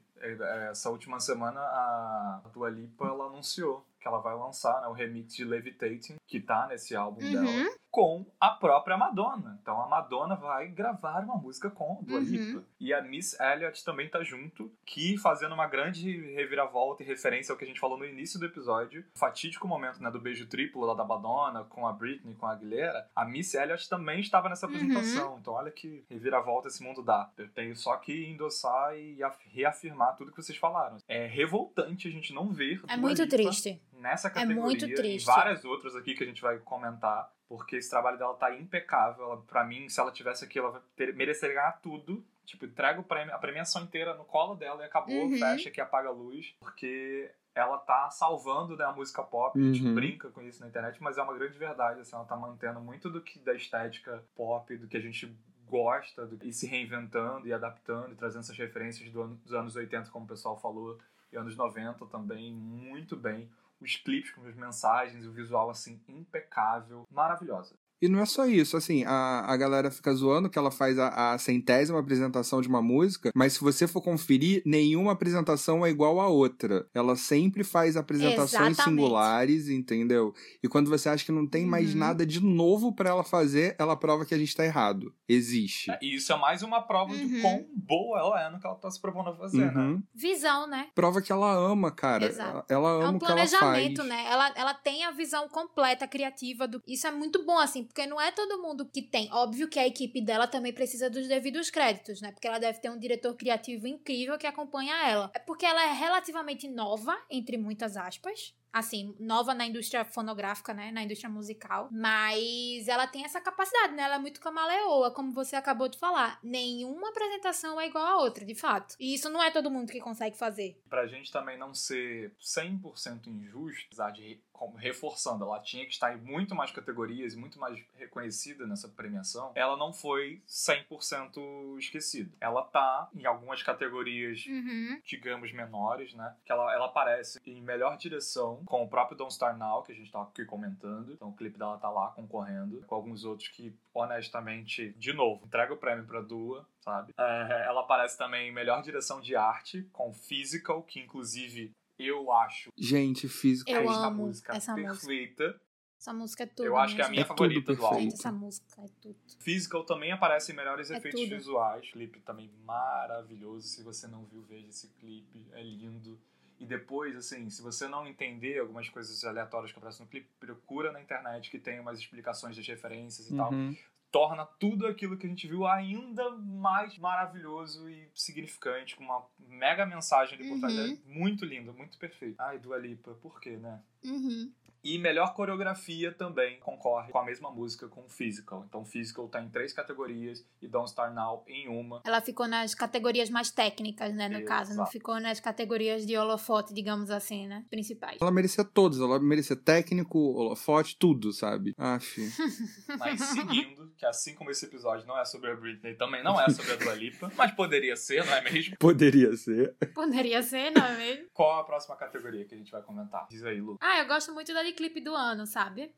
[0.70, 5.34] essa última semana a Dua Lipa ela anunciou que ela vai lançar, né, o remix
[5.34, 7.32] de Levitating, que tá nesse álbum uhum.
[7.32, 9.58] dela, com a própria Madonna.
[9.60, 12.24] Então a Madonna vai gravar uma música com a Dua uhum.
[12.24, 12.64] Lipa.
[12.80, 17.58] E a Miss Elliott também tá junto, que fazendo uma grande reviravolta e referência ao
[17.58, 20.86] que a gente falou no início do episódio, o fatídico momento né, do beijo triplo
[20.86, 24.66] lá da Madonna com a Britney, com a Aguilera, a Miss Elliott também estava nessa
[24.66, 24.72] uhum.
[24.72, 25.32] apresentação.
[25.34, 25.38] Uhum.
[25.38, 27.30] Então olha que reviravolta esse mundo dá.
[27.36, 29.18] Eu tenho só que endossar e
[29.50, 30.96] reafirmar tudo que vocês falaram.
[31.06, 32.80] É revoltante a gente não ver.
[32.88, 35.24] É muito triste nessa categoria muito e triste.
[35.26, 39.24] várias outras aqui que a gente vai comentar, porque esse trabalho dela tá impecável.
[39.24, 42.24] Ela, pra mim, se ela tivesse aqui, ela ter, mereceria ganhar tudo.
[42.44, 45.38] Tipo, entrega o prêmio, a premiação inteira no colo dela e acabou, Uhum.
[45.38, 49.86] fecha aqui, apaga a luz, porque ela tá salvando né, a música pop, a gente
[49.86, 49.94] Uhum.
[49.94, 53.08] brinca com isso na internet, mas é uma grande verdade, assim, ela tá mantendo muito
[53.08, 55.32] do que da estética pop, do que a gente
[55.68, 59.76] gosta, do, e se reinventando e adaptando e trazendo essas referências do ano- dos anos
[59.76, 60.98] 80, como o pessoal falou,
[61.32, 63.48] e anos 90 também, muito bem.
[63.82, 67.76] Os clipes com as mensagens, o visual, assim, impecável, maravilhosa.
[68.02, 71.32] E não é só isso, assim, a, a galera fica zoando que ela faz a,
[71.32, 76.20] a centésima apresentação de uma música, mas se você for conferir, nenhuma apresentação é igual
[76.20, 76.84] à outra.
[76.92, 78.82] Ela sempre faz apresentações Exatamente.
[78.82, 80.34] singulares, entendeu?
[80.62, 82.00] E quando você acha que não tem mais Uhum.
[82.00, 85.14] nada de novo pra ela fazer, ela prova que a gente tá errado.
[85.28, 85.90] Existe.
[86.02, 87.40] E isso é mais uma prova Uhum.
[87.40, 89.80] quão boa ela é no que ela tá se propondo a fazer, né?
[89.80, 90.02] Uhum.
[90.14, 90.88] Visão, né?
[90.94, 92.26] Prova que ela ama, cara.
[92.26, 92.64] Exato.
[92.68, 93.50] Ela É ama um o que ela faz.
[93.50, 94.24] planejamento, né?
[94.28, 96.66] Ela, ela tem a visão completa, criativa.
[96.66, 96.82] Do...
[96.86, 99.30] Isso é muito bom, assim, porque não é todo mundo que tem.
[99.30, 102.32] Óbvio que a equipe dela também precisa dos devidos créditos, né?
[102.32, 105.30] Porque ela deve ter um diretor criativo incrível que acompanha ela.
[105.34, 108.54] É porque ela é relativamente nova, entre muitas aspas.
[108.72, 110.90] Assim, nova na indústria fonográfica, né?
[110.90, 111.88] Na indústria musical.
[111.92, 114.02] Mas ela tem essa capacidade, né?
[114.04, 116.38] Ela é muito camaleoa, como você acabou de falar.
[116.42, 118.94] Nenhuma apresentação é igual a outra, de fato.
[118.98, 120.80] E isso não é todo mundo que consegue fazer.
[120.88, 126.14] Pra gente também não ser 100% injusto, apesar de, como reforçando, ela tinha que estar
[126.14, 132.30] em muito mais categorias muito mais reconhecida nessa premiação, ela não foi 100% esquecida.
[132.40, 135.00] Ela tá em algumas categorias Uhum.
[135.04, 136.34] digamos, menores, né?
[136.44, 139.94] Que ela, ela aparece em melhor direção com o próprio Don't Star Now, que a
[139.94, 141.12] gente tá aqui comentando.
[141.12, 142.82] Então o clipe dela tá lá concorrendo.
[142.86, 147.12] Com alguns outros que, honestamente, de novo, entrega o prêmio pra Dua, sabe?
[147.18, 152.70] É, ela aparece também em melhor direção de arte com Physical, que inclusive eu acho
[152.76, 153.70] Gente, físico.
[153.70, 154.92] Eu amo música essa música.
[154.92, 155.60] perfeita.
[155.98, 156.66] Essa música é tudo.
[156.66, 158.00] Eu acho que é a minha É favorita do álbum.
[158.00, 159.16] Gente, essa música é tudo.
[159.38, 161.30] Physical também aparece em melhores É efeitos tudo.
[161.36, 161.88] visuais.
[161.92, 163.68] Clipe também maravilhoso.
[163.68, 165.46] Se você não viu, veja esse clipe.
[165.52, 166.18] É lindo.
[166.62, 170.92] E depois, assim, se você não entender algumas coisas aleatórias que aparecem no clipe, procura
[170.92, 173.52] na internet que tem umas explicações das referências e tal.
[173.52, 173.76] Uhum.
[174.12, 179.84] Torna tudo aquilo que a gente viu ainda mais maravilhoso e significante, com uma mega
[179.84, 180.72] mensagem ali por trás.
[180.72, 181.02] Uhum.
[181.04, 182.40] É muito lindo, muito perfeito.
[182.40, 183.82] Ai, Dua Lipa, por quê, né?
[184.04, 184.52] Uhum.
[184.84, 188.64] E melhor coreografia também concorre com a mesma música com Physical.
[188.68, 192.02] Então Physical tá em três categorias e Don't Star Now em uma.
[192.04, 194.28] Ela ficou nas categorias mais técnicas, né?
[194.28, 194.90] No caso, não Exato.
[194.90, 197.64] ficou nas categorias de holofote, digamos assim, né?
[197.70, 198.18] Principais.
[198.20, 199.00] Ela merecia todos.
[199.00, 201.74] Ela merecia técnico, holofote, tudo, sabe?
[201.78, 202.20] Aff.
[202.98, 206.48] Mas seguindo, que assim como esse episódio não é sobre a Britney, também não é
[206.50, 208.76] sobre a Dua Lipa, mas poderia ser, não é mesmo?
[208.78, 209.76] Poderia ser.
[209.94, 211.26] Poderia ser, não é mesmo?
[211.32, 213.26] Qual a próxima categoria que a gente vai comentar?
[213.30, 213.78] Diz aí, Lu.
[213.80, 215.92] Ah, eu gosto muito da de clipe do ano, sabe?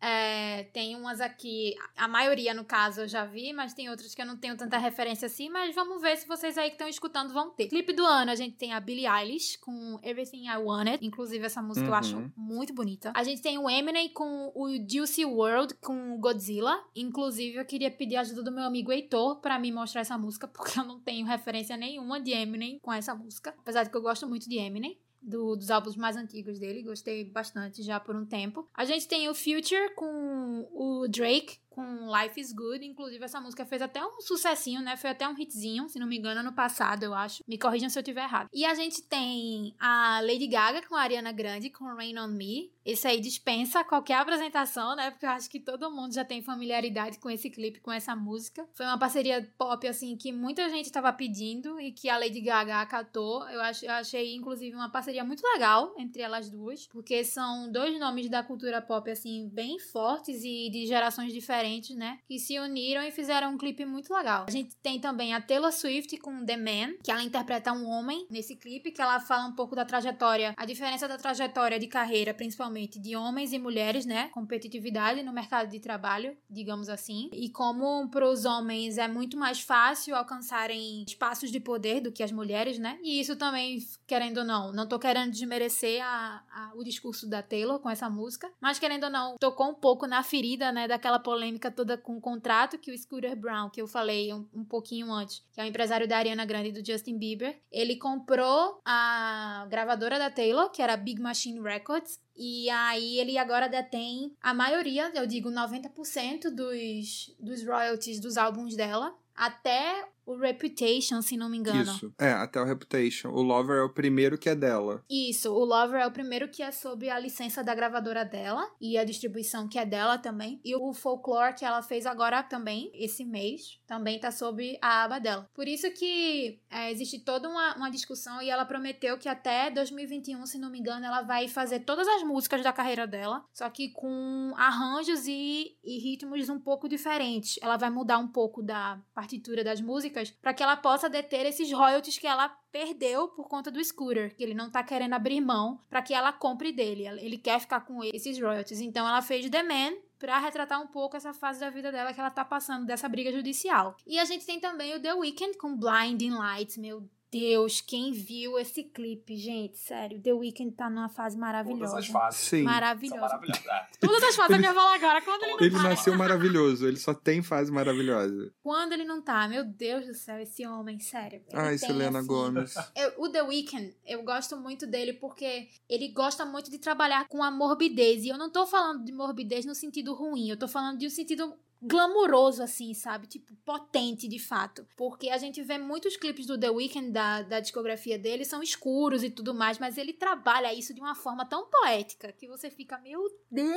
[0.00, 4.22] É, tem umas aqui, a maioria no caso eu já vi, mas tem outras que
[4.22, 7.32] eu não tenho tanta referência assim, mas vamos ver se vocês aí que estão escutando
[7.32, 7.66] vão ter.
[7.66, 11.60] Clipe do ano, a gente tem a Billie Eilish com Everything I Wanted, inclusive essa
[11.60, 11.98] música eu Uhum.
[11.98, 13.10] acho muito bonita.
[13.12, 18.14] A gente tem o Eminem com o Juicy World com Godzilla, inclusive eu queria pedir
[18.18, 21.26] a ajuda do meu amigo Heitor pra me mostrar essa música, porque eu não tenho
[21.26, 24.96] referência nenhuma de Eminem com essa música, apesar de que eu gosto muito de Eminem
[25.20, 28.68] do- dos álbuns mais antigos dele, gostei bastante já por um tempo.
[28.74, 33.64] A gente tem o Future com o Drake, com Life is Good, inclusive essa música
[33.64, 34.96] fez até um sucessinho, né?
[34.96, 37.44] Foi até um hitzinho, se não me engano, ano passado, eu acho.
[37.46, 38.48] Me corrijam se eu tiver errado.
[38.52, 42.72] E a gente tem a Lady Gaga com a Ariana Grande, com Rain on Me.
[42.84, 45.10] Esse aí dispensa qualquer apresentação, né?
[45.10, 48.66] Porque eu acho que todo mundo já tem familiaridade com esse clipe, com essa música.
[48.72, 52.80] Foi uma parceria pop, assim, que muita gente tava pedindo e que a Lady Gaga
[52.80, 53.46] acatou.
[53.50, 57.98] Eu, ach, eu achei, inclusive, uma parceria muito legal entre elas duas, porque são dois
[58.00, 62.18] nomes da cultura pop, assim, bem fortes e de gerações diferentes, né?
[62.26, 64.46] Que se uniram e fizeram um clipe muito legal.
[64.48, 68.26] A gente tem também a Taylor Swift com The Man, que ela interpreta um homem
[68.30, 72.32] nesse clipe, que ela fala um pouco da trajetória, a diferença da trajetória de carreira,
[72.34, 74.28] principalmente de homens e mulheres, né?
[74.32, 77.28] Competitividade no mercado de trabalho, digamos assim.
[77.32, 82.22] E como para os homens é muito mais fácil alcançarem espaços de poder do que
[82.22, 82.98] as mulheres, né?
[83.02, 87.42] E isso também, querendo ou não, não tô querendo desmerecer a, a- o discurso da
[87.42, 90.86] Taylor com essa música, mas querendo ou não, tocou um pouco na ferida, né?
[90.86, 94.64] Daquela polêmica toda com o contrato que o Scooter Brown, que eu falei um, um
[94.64, 98.80] pouquinho antes, que é o empresário da Ariana Grande e do Justin Bieber, ele comprou
[98.84, 104.54] a gravadora da Taylor, que era Big Machine Records, e aí ele agora detém a
[104.54, 111.48] maioria, eu digo 90% dos, dos royalties dos álbuns dela, até o Reputation, se não
[111.48, 111.80] me engano.
[111.80, 113.30] Isso, é, até o Reputation.
[113.30, 115.02] O Lover é o primeiro que é dela.
[115.08, 118.98] Isso, o Lover é o primeiro que é sob a licença da gravadora dela e
[118.98, 120.60] a distribuição que é dela também.
[120.62, 125.18] E o Folklore que ela fez agora também, esse mês, também tá sob a aba
[125.18, 125.48] dela.
[125.54, 130.44] Por isso que é, existe toda uma, uma discussão e ela prometeu que até 2021,
[130.44, 133.92] se não me engano, ela vai fazer todas as músicas da carreira dela, só que
[133.92, 137.58] com arranjos e, e ritmos um pouco diferentes.
[137.62, 141.72] Ela vai mudar um pouco da partitura das músicas para que ela possa deter esses
[141.72, 145.80] royalties que ela perdeu por conta do Scooter, que ele não tá querendo abrir mão
[145.88, 147.06] para que ela compre dele.
[147.06, 148.80] Ele quer ficar com esses royalties.
[148.80, 152.20] Então ela fez The Man para retratar um pouco essa fase da vida dela que
[152.20, 153.96] ela tá passando dessa briga judicial.
[154.06, 158.58] E a gente tem também o The Weeknd com Blinding Lights, meu Deus, quem viu
[158.58, 161.92] esse clipe, gente, sério, The Weeknd tá numa fase maravilhosa.
[161.92, 162.40] Todas as fases.
[162.40, 162.62] Sim.
[162.62, 163.40] Maravilhosa.
[163.70, 163.86] É.
[164.00, 165.20] Todas as fases, eu ia falar agora.
[165.22, 168.52] Quando ele não Ele tá, nasceu maravilhoso, ele só tem fase maravilhosa.
[168.62, 171.42] Quando ele não tá, meu Deus do céu, esse homem, sério.
[171.48, 172.74] Ele Ai, Selena assim, Gomes.
[172.96, 177.42] Eu- o The Weeknd, eu gosto muito dele porque ele gosta muito de trabalhar com
[177.42, 178.24] a morbidez.
[178.24, 181.10] E eu não tô falando de morbidez no sentido ruim, eu tô falando de um
[181.10, 183.26] sentido glamuroso, assim, sabe?
[183.26, 184.86] Tipo, potente, de fato.
[184.96, 189.22] Porque a gente vê muitos clipes do The Weeknd, da, da discografia dele, são escuros
[189.22, 192.98] e tudo mais, mas ele trabalha isso de uma forma tão poética que você fica,
[192.98, 193.76] meu Deus,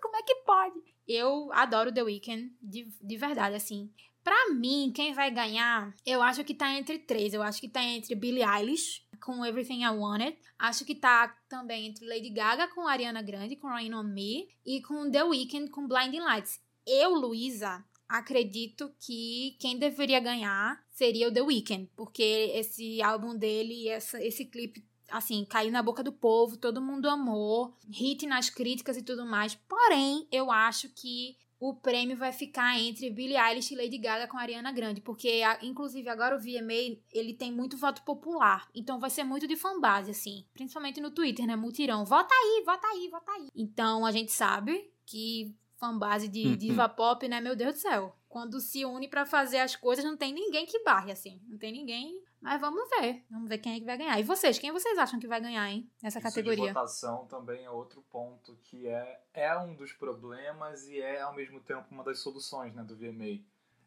[0.00, 0.94] como é que pode?
[1.06, 3.90] Eu adoro The Weeknd, de, de verdade, assim.
[4.24, 7.34] Pra mim, quem vai ganhar, eu acho que tá entre três.
[7.34, 10.38] Eu acho que tá entre Billie Eilish com Everything I Wanted.
[10.58, 14.48] Acho que tá também entre Lady Gaga com Ariana Grande, com Rain On Me.
[14.64, 16.58] E com The Weeknd com Blinding Lights.
[16.86, 21.90] Eu, Luísa, acredito que quem deveria ganhar seria o The Weeknd.
[21.96, 27.08] Porque esse álbum dele, essa, esse clipe assim, caiu na boca do povo, todo mundo
[27.08, 29.54] amou, hit nas críticas e tudo mais.
[29.54, 34.36] Porém, eu acho que o prêmio vai ficar entre Billie Eilish e Lady Gaga com
[34.36, 39.24] Ariana Grande, porque inclusive agora o VMA, ele tem muito voto popular, então vai ser
[39.24, 43.48] muito de fanbase assim, principalmente no Twitter, né, mutirão, vota aí, vota aí, vota aí.
[43.54, 46.56] Então a gente sabe que fanbase de Uhum.
[46.56, 48.16] diva pop, né, meu Deus do céu.
[48.28, 51.72] Quando se une pra fazer as coisas, não tem ninguém que barre assim, não tem
[51.72, 53.24] ninguém mas vamos ver.
[53.30, 54.20] Vamos ver quem é que vai ganhar.
[54.20, 55.90] E vocês, quem vocês acham que vai ganhar, hein?
[56.02, 56.74] Nessa Isso de categoria.
[56.74, 61.58] votação também é outro ponto que é, é um dos problemas e é ao mesmo
[61.60, 63.42] tempo uma das soluções né, do VMA.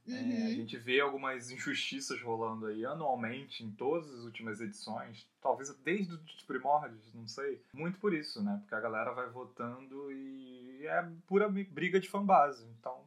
[0.09, 0.49] É, a Uhum.
[0.55, 6.43] gente vê algumas injustiças rolando aí anualmente em todas as últimas edições, talvez desde os
[6.43, 7.61] primórdios, não sei.
[7.73, 8.57] Muito por isso, né?
[8.61, 12.65] Porque a galera vai votando e é pura briga de fanbase.
[12.79, 13.03] Então,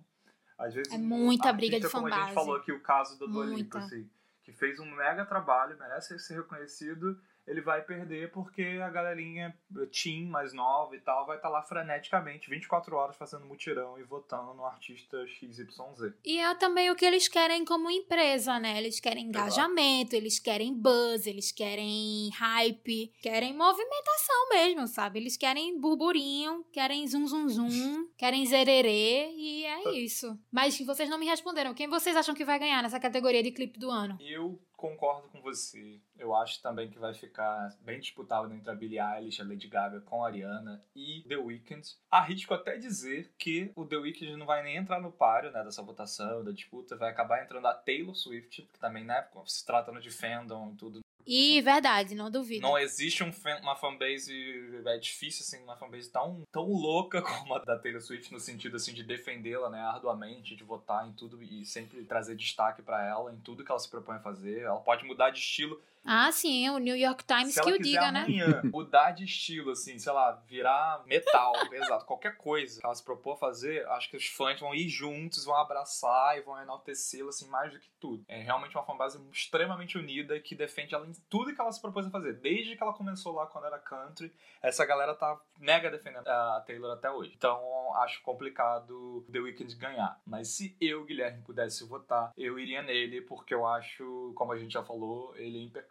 [0.59, 0.93] às vezes.
[0.93, 2.35] É muita briga de artista, Como a gente fanbase.
[2.35, 3.79] falou aqui, o caso do Dua Lipa, Muita.
[3.79, 4.09] assim,
[4.43, 7.19] que fez um mega trabalho, merece ser reconhecido.
[7.51, 9.53] Ele vai perder porque a galerinha
[9.91, 14.55] teen mais nova e tal vai estar lá freneticamente 24 horas fazendo mutirão e votando
[14.55, 16.15] no artista XYZ.
[16.25, 18.79] E é também o que eles querem como empresa, né?
[18.79, 25.19] Eles querem engajamento, eles querem buzz, eles querem hype, querem movimentação mesmo, sabe?
[25.19, 30.39] Eles querem burburinho, querem zum zum zum, querem zererê e é isso.
[30.53, 31.75] Mas vocês não me responderam.
[31.75, 34.17] Quem vocês acham que vai ganhar nessa categoria de clipe do ano?
[34.21, 36.01] Eu concordo com você.
[36.19, 40.01] Eu acho também que vai ficar bem disputado entre a Billie Eilish, a Lady Gaga
[40.01, 41.87] com a Ariana e The Weeknd.
[42.11, 45.83] Arrisco até dizer que o The Weeknd não vai nem entrar no páreo né, dessa
[45.83, 46.97] votação, da disputa.
[46.97, 51.01] Vai acabar entrando a Taylor Swift, que também, né, se tratando de fandom e tudo,
[51.27, 52.63] E verdade, não duvido.
[52.63, 54.33] Não existe um fan- uma fanbase.
[54.87, 58.77] É difícil, assim, uma fanbase tão, tão louca como a da Taylor Swift, no sentido,
[58.77, 63.33] assim, de defendê-la, né, arduamente, de votar em tudo e sempre trazer destaque pra ela,
[63.33, 64.61] em tudo que ela se propõe a fazer.
[64.63, 65.81] Ela pode mudar de estilo.
[66.05, 68.21] Ah, sim, o New York Times se que o diga, né?
[68.21, 73.05] amanhã mudar de estilo, assim, sei lá, virar metal, exato, qualquer coisa que ela se
[73.05, 77.29] propôs a fazer, acho que os fãs vão ir juntos, vão abraçar e vão enaltecê-la,
[77.29, 78.25] assim, mais do que tudo.
[78.29, 82.07] É realmente uma fanbase extremamente unida que defende ela em tudo que ela se propôs
[82.07, 82.35] a fazer.
[82.35, 84.33] Desde que ela começou lá quando era country,
[84.63, 87.33] essa galera tá mega defendendo a Taylor até hoje.
[87.37, 87.61] Então,
[87.97, 90.21] acho complicado The Weeknd ganhar.
[90.27, 94.73] Mas se eu, Guilherme, pudesse votar, eu iria nele, porque eu acho, como a gente
[94.73, 95.90] já falou, ele é impecável.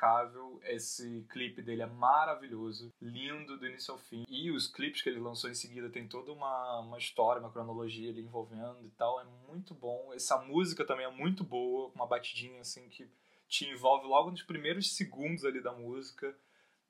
[0.64, 4.26] Esse clipe dele é maravilhoso, lindo do início ao fim.
[4.30, 8.10] E os clipes que ele lançou em seguida tem toda uma, uma história, uma cronologia
[8.10, 9.20] ali envolvendo e tal.
[9.20, 10.14] É muito bom.
[10.14, 13.10] Essa música também é muito boa, uma batidinha assim que
[13.48, 16.36] te envolve logo nos primeiros segundos ali da música.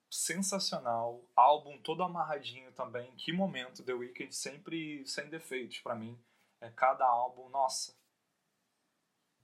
[0.10, 1.24] Sensacional.
[1.36, 3.12] Álbum todo amarradinho também.
[3.16, 3.84] Que momento.
[3.84, 6.20] The Weeknd sempre sem defeitos pra mim.
[6.62, 7.99] É cada álbum, nossa.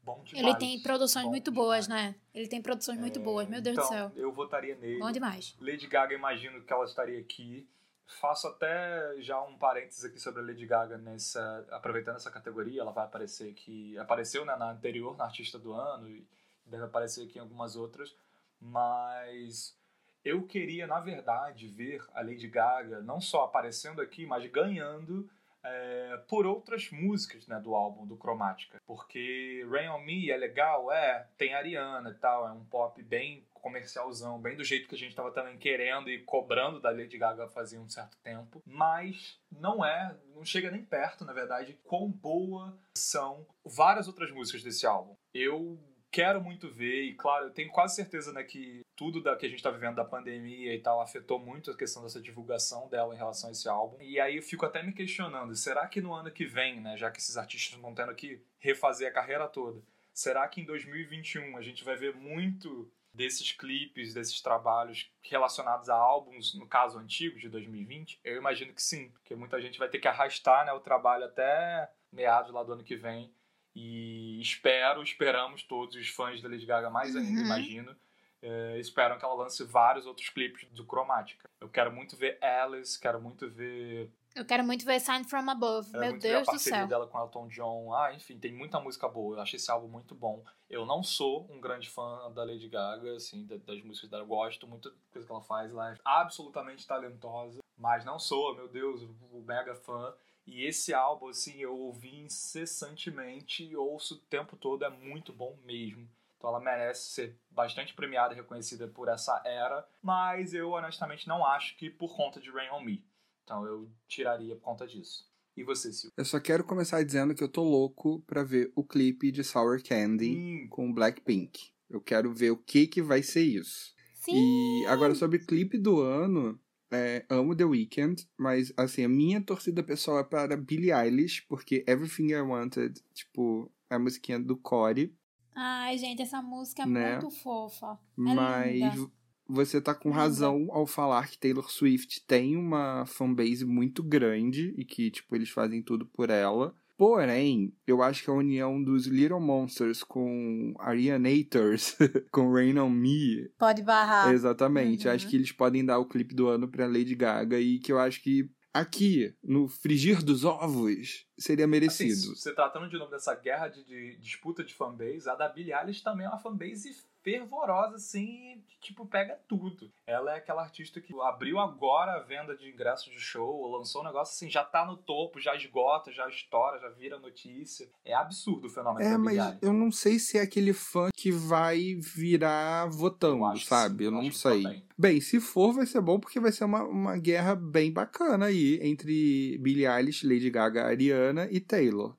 [0.05, 0.45] Bom demais.
[0.45, 1.67] Ele tem produções Bom muito demais.
[1.67, 2.15] boas, né?
[2.33, 4.11] Ele tem produções muito É, boas, meu Deus então, do céu.
[4.15, 4.99] Eu votaria nele.
[4.99, 5.55] Bom demais.
[5.59, 7.67] Lady Gaga, imagino que ela estaria aqui.
[8.07, 11.65] Faço até já um parênteses aqui sobre a Lady Gaga nessa.
[11.71, 13.97] Aproveitando essa categoria, ela vai aparecer aqui.
[13.97, 16.07] Apareceu né, na anterior, na artista do ano.
[16.07, 16.23] E,
[16.65, 18.15] deve aparecer aqui em algumas outras,
[18.59, 19.77] mas
[20.23, 25.29] eu queria, na verdade, ver a Lady Gaga não só aparecendo aqui, mas ganhando
[25.65, 28.79] é, por outras músicas né, do álbum, do Cromática.
[28.85, 33.43] Porque Rain On Me é legal, é, tem Ariana e tal, é um pop bem
[33.53, 37.47] comercialzão, bem do jeito que a gente estava também querendo e cobrando da Lady Gaga
[37.47, 42.77] fazia um certo tempo, mas não é, não chega nem perto, na verdade, quão boa
[42.95, 45.15] são várias outras músicas desse álbum.
[45.33, 45.79] Eu
[46.15, 49.49] quero muito ver, e claro, eu tenho quase certeza né, que tudo da, que a
[49.49, 53.17] gente está vivendo da pandemia e tal afetou muito a questão dessa divulgação dela em
[53.17, 53.97] relação a esse álbum.
[53.99, 57.11] E aí eu fico até me questionando, será que no ano que vem, né, já
[57.11, 59.81] que esses artistas estão tendo que refazer a carreira toda,
[60.13, 65.95] será que em 2021 a gente vai ver muito desses clipes, desses trabalhos relacionados a
[65.95, 68.21] álbuns, no caso antigos de 2020?
[68.23, 71.91] Eu imagino que sim, porque muita gente vai ter que arrastar né, o trabalho até
[72.09, 73.34] meados lá do ano que vem.
[73.75, 77.45] E espero, esperamos todos os fãs da Lady Gaga mais ainda, uhum.
[77.45, 77.95] imagino,
[78.41, 81.49] é, esperam que ela lance vários outros clipes do Cromática.
[81.59, 85.89] Eu quero muito ver Alice, quero muito ver eu quero muito ver Sign From Above.
[85.93, 86.39] Meu Deus do céu.
[86.41, 87.93] a parceria dela com Elton John.
[87.93, 89.37] Ah, enfim, tem muita música boa.
[89.37, 90.43] Eu achei esse álbum muito bom.
[90.69, 94.23] Eu não sou um grande fã da Lady Gaga, assim, das músicas dela.
[94.23, 95.71] Eu gosto muito da coisa que ela faz.
[95.71, 97.59] Ela é absolutamente talentosa.
[97.77, 100.13] Mas não sou, meu Deus, o mega fã.
[100.45, 106.07] E esse álbum, assim, eu ouvi incessantemente, ouço o tempo todo, é muito bom mesmo.
[106.37, 111.45] Então ela merece ser bastante premiada e reconhecida por essa era, mas eu honestamente não
[111.45, 113.03] acho que por conta de Rain On Me.
[113.43, 115.27] Então eu tiraria por conta disso.
[115.57, 116.13] E você, Silvio?
[116.17, 119.81] Eu só quero começar dizendo que eu tô louco pra ver o clipe de Sour
[119.81, 120.67] Candy hum.
[120.69, 121.71] com Blackpink.
[121.89, 123.95] Eu quero ver o que que vai ser isso.
[124.15, 124.33] Sim.
[124.35, 126.59] E agora sobre o clipe do ano,
[126.95, 131.83] é, amo The Weeknd, mas assim, a minha torcida pessoal é para Billie Eilish, porque
[131.87, 135.13] Everything I Wanted, tipo, é a musiquinha do Corey.
[135.55, 137.11] Ai, gente, essa música é né?
[137.19, 137.97] muito fofa.
[138.17, 139.11] É mas linda
[139.47, 144.83] você tá com razão ao falar que Taylor Swift tem uma fanbase muito grande e
[144.83, 146.75] que, tipo, eles fazem tudo por ela.
[146.97, 151.97] Porém, eu acho que a união dos Little Monsters com Arianators,
[152.31, 153.49] com Rain On Me...
[153.57, 154.33] Pode barrar.
[154.33, 155.07] Exatamente.
[155.07, 155.13] Uhum.
[155.13, 157.99] Acho que eles podem dar o clipe do ano pra Lady Gaga e que eu
[157.99, 162.11] acho que aqui, no frigir dos ovos, seria merecido.
[162.11, 165.73] Assim, você tratando de novo dessa guerra de, de, disputa de fanbase, a da Billie
[165.73, 166.89] Eilish também é uma fanbase
[167.25, 169.91] fervorosa, assim, tipo, pega tudo.
[170.05, 174.05] Ela é aquela artista que abriu agora a venda de ingressos de show, lançou um
[174.05, 177.89] negócio assim, já tá no topo, já esgota, já estoura, já vira notícia.
[178.05, 181.95] É absurdo o fenômeno É, mas eu não sei se é aquele fã que vai
[181.95, 184.03] virar votando, sabe?
[184.03, 184.83] Eu, eu não sei.
[184.95, 188.79] Bem, se for, vai ser bom porque vai ser uma, uma guerra bem bacana aí
[188.83, 192.15] entre Billie Eilish, Lady Gaga, Ariana e Taylor.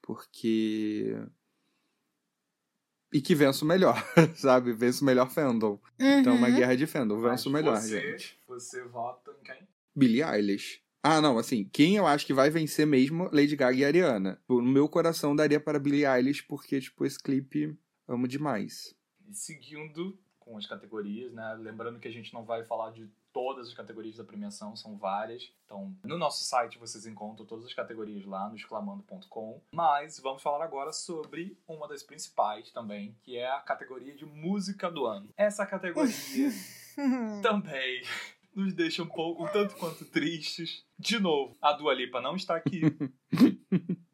[0.00, 1.16] Porque
[3.12, 3.96] e que vença o melhor,
[4.36, 4.72] sabe?
[4.72, 5.78] Vença o melhor fandom.
[5.98, 6.20] Uhum.
[6.20, 8.38] Então, uma guerra de fandom, vença o melhor, você, gente.
[8.46, 9.68] Você vota em quem?
[9.94, 10.80] Billie Eilish.
[11.02, 14.40] Ah, não, assim, quem eu acho que vai vencer mesmo, Lady Gaga e Ariana.
[14.48, 18.94] No meu coração daria para Billie Eilish, porque, tipo, esse clipe amo demais.
[19.26, 21.56] E seguindo com as categorias, né?
[21.58, 25.52] Lembrando que a gente não vai falar de todas as categorias da premiação, são várias.
[25.64, 29.62] Então, no nosso site vocês encontram todas as categorias lá no exclamando.com.
[29.72, 34.90] Mas vamos falar agora sobre uma das principais também, que é a categoria de música
[34.90, 35.28] do ano.
[35.36, 36.50] Essa categoria
[37.42, 38.02] também
[38.54, 40.84] nos deixa um pouco, um tanto quanto tristes.
[40.98, 42.82] De novo, a Dua Lipa não está aqui.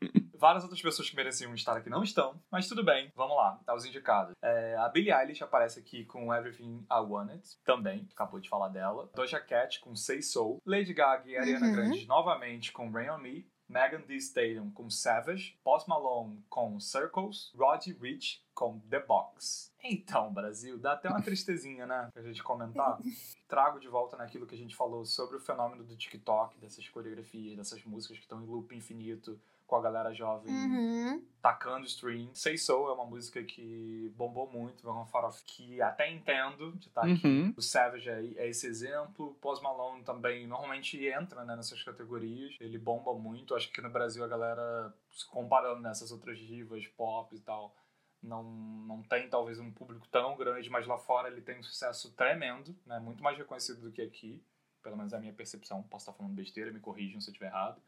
[0.47, 3.75] Várias outras pessoas que mereciam estar aqui não estão, mas tudo bem, vamos lá, tá
[3.75, 4.33] os indicados.
[4.41, 9.11] É, a Billie Eilish aparece aqui com Everything I Wanted, também, acabou de falar dela.
[9.13, 10.63] Doja Cat com Say Soul.
[10.65, 11.73] Lady Gaga e Ariana uhum.
[11.73, 13.45] Grande novamente com Rain On Me.
[13.69, 19.73] Megan Thee Stallion com Savage, Post Malone com Circles, Roddy Rich com The Box.
[19.83, 22.09] Então, Brasil, dá até uma tristezinha, né?
[22.15, 23.01] Pra gente comentar.
[23.49, 27.57] Trago de volta naquilo que a gente falou sobre o fenômeno do TikTok, dessas coreografias,
[27.57, 29.37] dessas músicas que estão em loop infinito
[29.67, 31.25] com a galera jovem uhum.
[31.43, 32.33] tacando stream.
[32.35, 36.89] Say So é uma música que bombou muito, é uma farofa que até entendo de
[36.89, 37.27] estar tá aqui.
[37.27, 37.55] Uhum.
[37.57, 39.37] O Savage é, é, esse exemplo.
[39.41, 42.55] Post Malone também normalmente entra né, nessas categorias.
[42.61, 43.55] Ele bomba muito.
[43.55, 44.95] Acho que no Brasil a galera,
[45.31, 47.75] comparando nessas outras divas pop e tal,
[48.23, 52.13] não, não tem talvez um público tão grande, mas lá fora ele tem um sucesso
[52.15, 53.01] tremendo, né?
[53.01, 54.41] muito mais reconhecido do que aqui.
[54.81, 55.83] Pelo menos é a minha percepção.
[55.83, 57.83] Posso estar falando besteira, me corrijam se eu estiver errado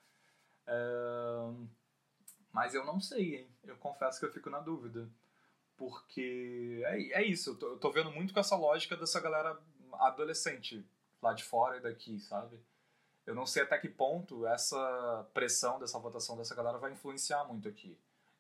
[2.52, 3.48] mas eu não sei, hein?
[3.64, 5.08] Eu confesso que eu fico na dúvida.
[5.76, 9.56] Porque é, é isso, eu tô, eu tô vendo muito com essa lógica dessa galera
[9.92, 10.84] adolescente
[11.22, 12.58] lá de fora e daqui, sabe?
[13.24, 17.68] Eu não sei até que ponto essa pressão dessa votação dessa galera vai influenciar muito
[17.68, 17.96] aqui.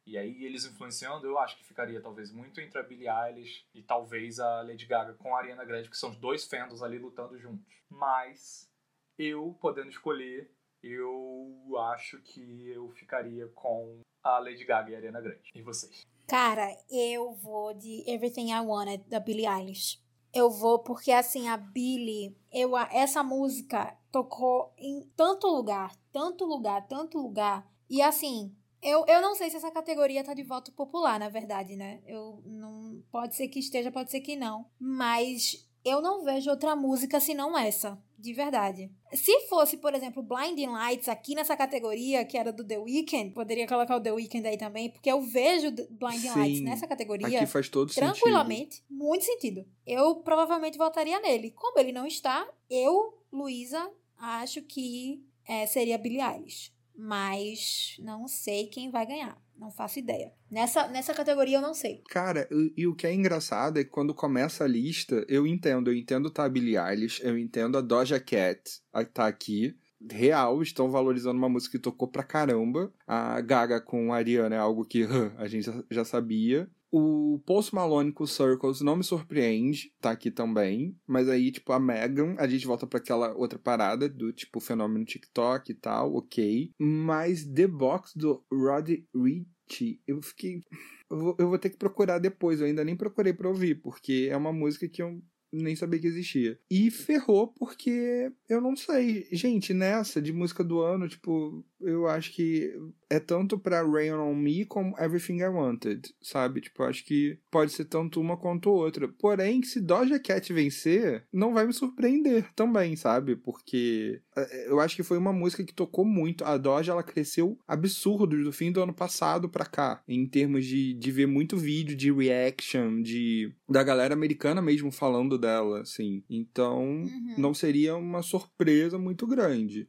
[0.06, 3.82] E aí eles influenciando, eu acho que ficaria talvez muito entre a Billie Eilish e
[3.82, 7.38] talvez a Lady Gaga com a Ariana Grande, que são os dois fandoms ali lutando
[7.38, 7.66] juntos.
[7.90, 8.72] Mas
[9.18, 10.50] eu, podendo escolher,
[10.82, 15.50] eu acho que eu ficaria com a Lady Gaga e a Ariana Grande.
[15.54, 16.06] E vocês?
[16.26, 19.98] Cara, eu vou de Everything I Wanted, da Billie Eilish.
[20.32, 26.86] Eu vou porque, assim, a Billie, eu, essa música tocou em tanto lugar, tanto lugar,
[26.86, 27.66] tanto lugar.
[27.88, 31.74] E, assim, eu, eu não sei se essa categoria tá de voto popular, na verdade,
[31.76, 32.00] né?
[32.06, 33.02] Eu não.
[33.10, 34.66] Pode ser que esteja, pode ser que não.
[34.78, 38.90] Mas eu não vejo outra música senão essa, de verdade.
[39.12, 43.66] Se fosse, por exemplo, Blinding Lights aqui nessa categoria, que era do The Weeknd, poderia
[43.66, 47.46] colocar o The Weeknd aí também, porque eu vejo Blinding Sim, Lights nessa categoria aqui
[47.46, 48.94] faz todo tranquilamente, sentido.
[48.94, 49.66] muito sentido.
[49.86, 51.52] Eu provavelmente votaria nele.
[51.52, 56.72] Como ele não está, eu, Luísa, acho que é, seria Billie Eilish.
[57.00, 59.40] Mas não sei quem vai ganhar.
[59.56, 60.32] Não faço ideia.
[60.50, 62.02] Nessa, nessa categoria eu não sei.
[62.08, 65.92] Cara, e, e, o que é engraçado é que quando começa a lista, eu entendo.
[65.92, 68.80] Eu entendo tá a Billie Eilish, eu entendo a Doja Cat
[69.14, 69.76] tá aqui.
[70.10, 72.92] Real, estão valorizando uma música que tocou pra caramba.
[73.06, 75.04] A Gaga com a Ariana é algo que
[75.38, 76.68] a gente já sabia.
[76.90, 80.96] O Post Malone com Circles não me surpreende, tá aqui também.
[81.06, 85.04] Mas aí, tipo, a Megan, a gente volta para aquela outra parada do tipo fenômeno
[85.04, 86.72] TikTok e tal, ok.
[86.78, 90.62] Mas The Box do Roddy Ricci, eu fiquei.
[91.10, 94.28] Eu vou, eu vou ter que procurar depois, eu ainda nem procurei pra ouvir, porque
[94.30, 95.22] é uma música que eu
[95.52, 96.58] nem sabia que existia.
[96.70, 99.26] E ferrou porque eu não sei.
[99.32, 102.72] Gente, nessa de música do ano, tipo, eu acho que
[103.08, 106.60] é tanto pra Rain On Me como Everything I Wanted, sabe?
[106.60, 109.08] Tipo, acho que pode ser tanto uma quanto outra.
[109.08, 113.36] Porém, se Doja Cat vencer, não vai me surpreender também, sabe?
[113.36, 116.44] Porque é, eu acho que foi uma música que tocou muito.
[116.44, 120.94] A Doja, ela cresceu absurdo do fim do ano passado pra cá, em termos de,
[120.94, 126.22] de ver muito vídeo de reaction, de da galera americana mesmo falando dela, assim.
[126.28, 127.34] Então, uhum.
[127.38, 129.88] não seria uma surpresa muito grande.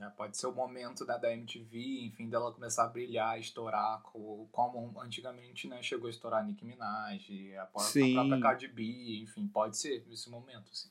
[0.00, 5.00] É, pode ser o momento né, da MTV, enfim, dela começar a brilhar, estourar, como
[5.00, 10.04] antigamente né, chegou a estourar Nicki Minaj, a, a própria Cardi B, enfim, pode ser
[10.10, 10.90] esse momento, sim.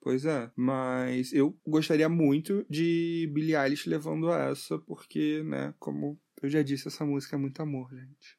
[0.00, 6.48] Pois é, mas eu gostaria muito de Billie Eilish levando essa, porque, né, como eu
[6.48, 8.38] já disse, essa música é muito amor, gente.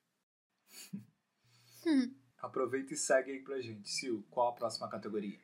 [1.86, 2.14] Hum.
[2.38, 3.90] Aproveita e segue aí pra gente.
[3.92, 5.38] Sil, qual a próxima categoria?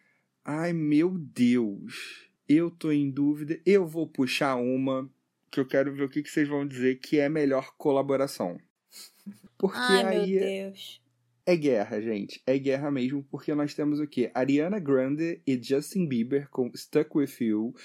[0.45, 2.31] Ai, meu Deus.
[2.47, 3.59] Eu tô em dúvida.
[3.65, 5.09] Eu vou puxar uma
[5.49, 8.59] que eu quero ver o que, que vocês vão dizer que é melhor colaboração.
[9.57, 11.01] Porque Ai, aí meu é Deus.
[11.45, 12.41] É guerra, gente.
[12.47, 14.31] É guerra mesmo, porque nós temos o quê?
[14.33, 17.75] Ariana Grande e Justin Bieber com Stuck With You.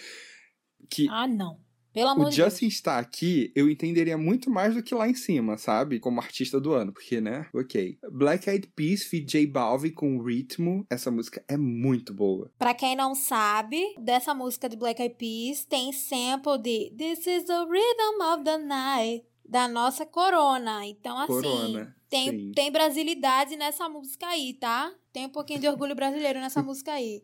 [0.88, 1.58] Que ah, não.
[1.98, 2.74] Pelo amor o de Justin Deus.
[2.74, 5.98] está aqui, eu entenderia muito mais do que lá em cima, sabe?
[5.98, 7.46] Como artista do ano, porque, né?
[7.52, 7.98] Ok.
[8.12, 10.86] Black Eyed Peas feat J Balvin com Ritmo.
[10.88, 12.52] Essa música é muito boa.
[12.56, 17.44] Pra quem não sabe, dessa música de Black Eyed Peas tem sample de This is
[17.44, 20.86] the rhythm of the night da nossa corona.
[20.86, 24.92] Então, assim, corona, tem, tem brasilidade nessa música aí, tá?
[25.12, 27.22] Tem um pouquinho de orgulho brasileiro nessa música aí.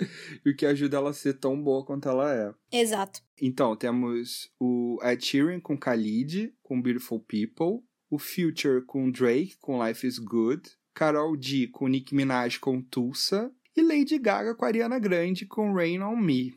[0.44, 2.54] e o que ajuda ela a ser tão boa quanto ela é.
[2.70, 3.20] Exato.
[3.40, 9.84] Então, temos o Ed Sheeran com Khalid, com Beautiful People, o Future com Drake, com
[9.84, 14.98] Life is Good, Carol D com Nicki Minaj com Tulsa e Lady Gaga com Ariana
[14.98, 16.54] Grande com Rain on Me.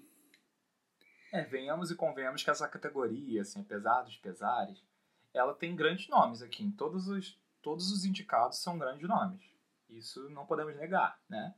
[1.31, 4.81] É, venhamos e convenhamos que essa categoria, assim, apesar dos pesares,
[5.33, 6.63] ela tem grandes nomes aqui.
[6.63, 9.41] Em todos os, todos os indicados são grandes nomes.
[9.89, 11.53] Isso não podemos negar, né?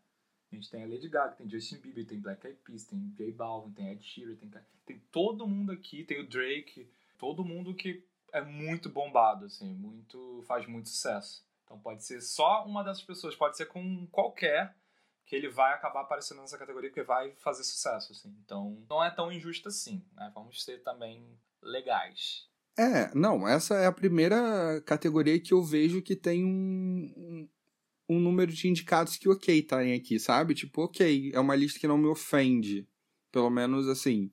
[0.51, 3.31] A gente tem a Lady Gaga, tem Justin Bieber, tem Black Eyed Peas, tem J
[3.31, 4.49] Balvin, tem Ed Sheeran, tem,
[4.85, 10.43] tem todo mundo aqui, tem o Drake, todo mundo que é muito bombado, assim, muito
[10.47, 11.45] faz muito sucesso.
[11.65, 14.73] Então pode ser só uma dessas pessoas, pode ser com qualquer
[15.25, 18.33] que ele vai acabar aparecendo nessa categoria porque vai fazer sucesso, assim.
[18.45, 20.31] Então não é tão injusto assim, né?
[20.33, 22.47] Vamos ser também legais.
[22.77, 27.49] É, não, essa é a primeira categoria que eu vejo que tem um,
[28.09, 30.53] um número de indicados que ok estarem aqui, sabe?
[30.53, 32.87] Tipo, ok, é uma lista que não me ofende.
[33.31, 34.31] Pelo menos assim,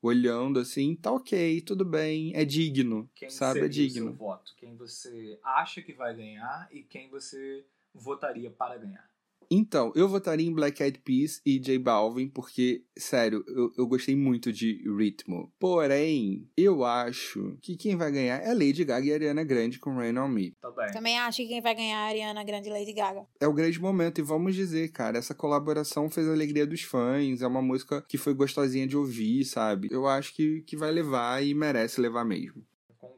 [0.00, 3.60] olhando assim, tá ok, tudo bem, é digno, quem sabe?
[3.60, 4.06] É digno.
[4.06, 4.54] Seu voto?
[4.56, 7.64] Quem você acha que vai ganhar e quem você
[7.94, 9.07] votaria para ganhar?
[9.50, 14.14] Então, eu votaria em Black Eyed Peas e J Balvin, porque, sério, eu, eu gostei
[14.14, 15.50] muito de ritmo.
[15.58, 20.18] Porém, eu acho que quem vai ganhar é Lady Gaga e Ariana Grande com Rain
[20.18, 20.54] On Me.
[20.60, 20.92] Também.
[20.92, 23.26] Também acho que quem vai ganhar é Ariana Grande e Lady Gaga.
[23.40, 27.40] É o grande momento, e vamos dizer, cara, essa colaboração fez a alegria dos fãs,
[27.40, 29.88] é uma música que foi gostosinha de ouvir, sabe?
[29.90, 32.62] Eu acho que, que vai levar e merece levar mesmo.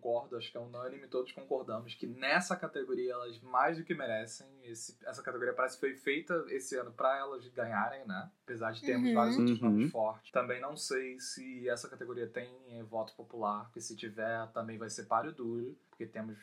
[0.00, 4.46] Concordo, acho que é unânime, todos concordamos que nessa categoria elas mais do que merecem.
[4.64, 8.30] Esse, essa categoria parece que foi feita esse ano para elas ganharem, né?
[8.44, 9.14] Apesar de termos Uhum.
[9.14, 9.70] vários outros Uhum.
[9.70, 10.32] nomes fortes.
[10.32, 14.88] Também não sei se essa categoria tem eh, voto popular, porque se tiver também vai
[14.88, 16.38] ser páreo duro, porque temos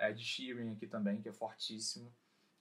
[0.00, 2.12] Ed Sheeran aqui também, que é fortíssimo.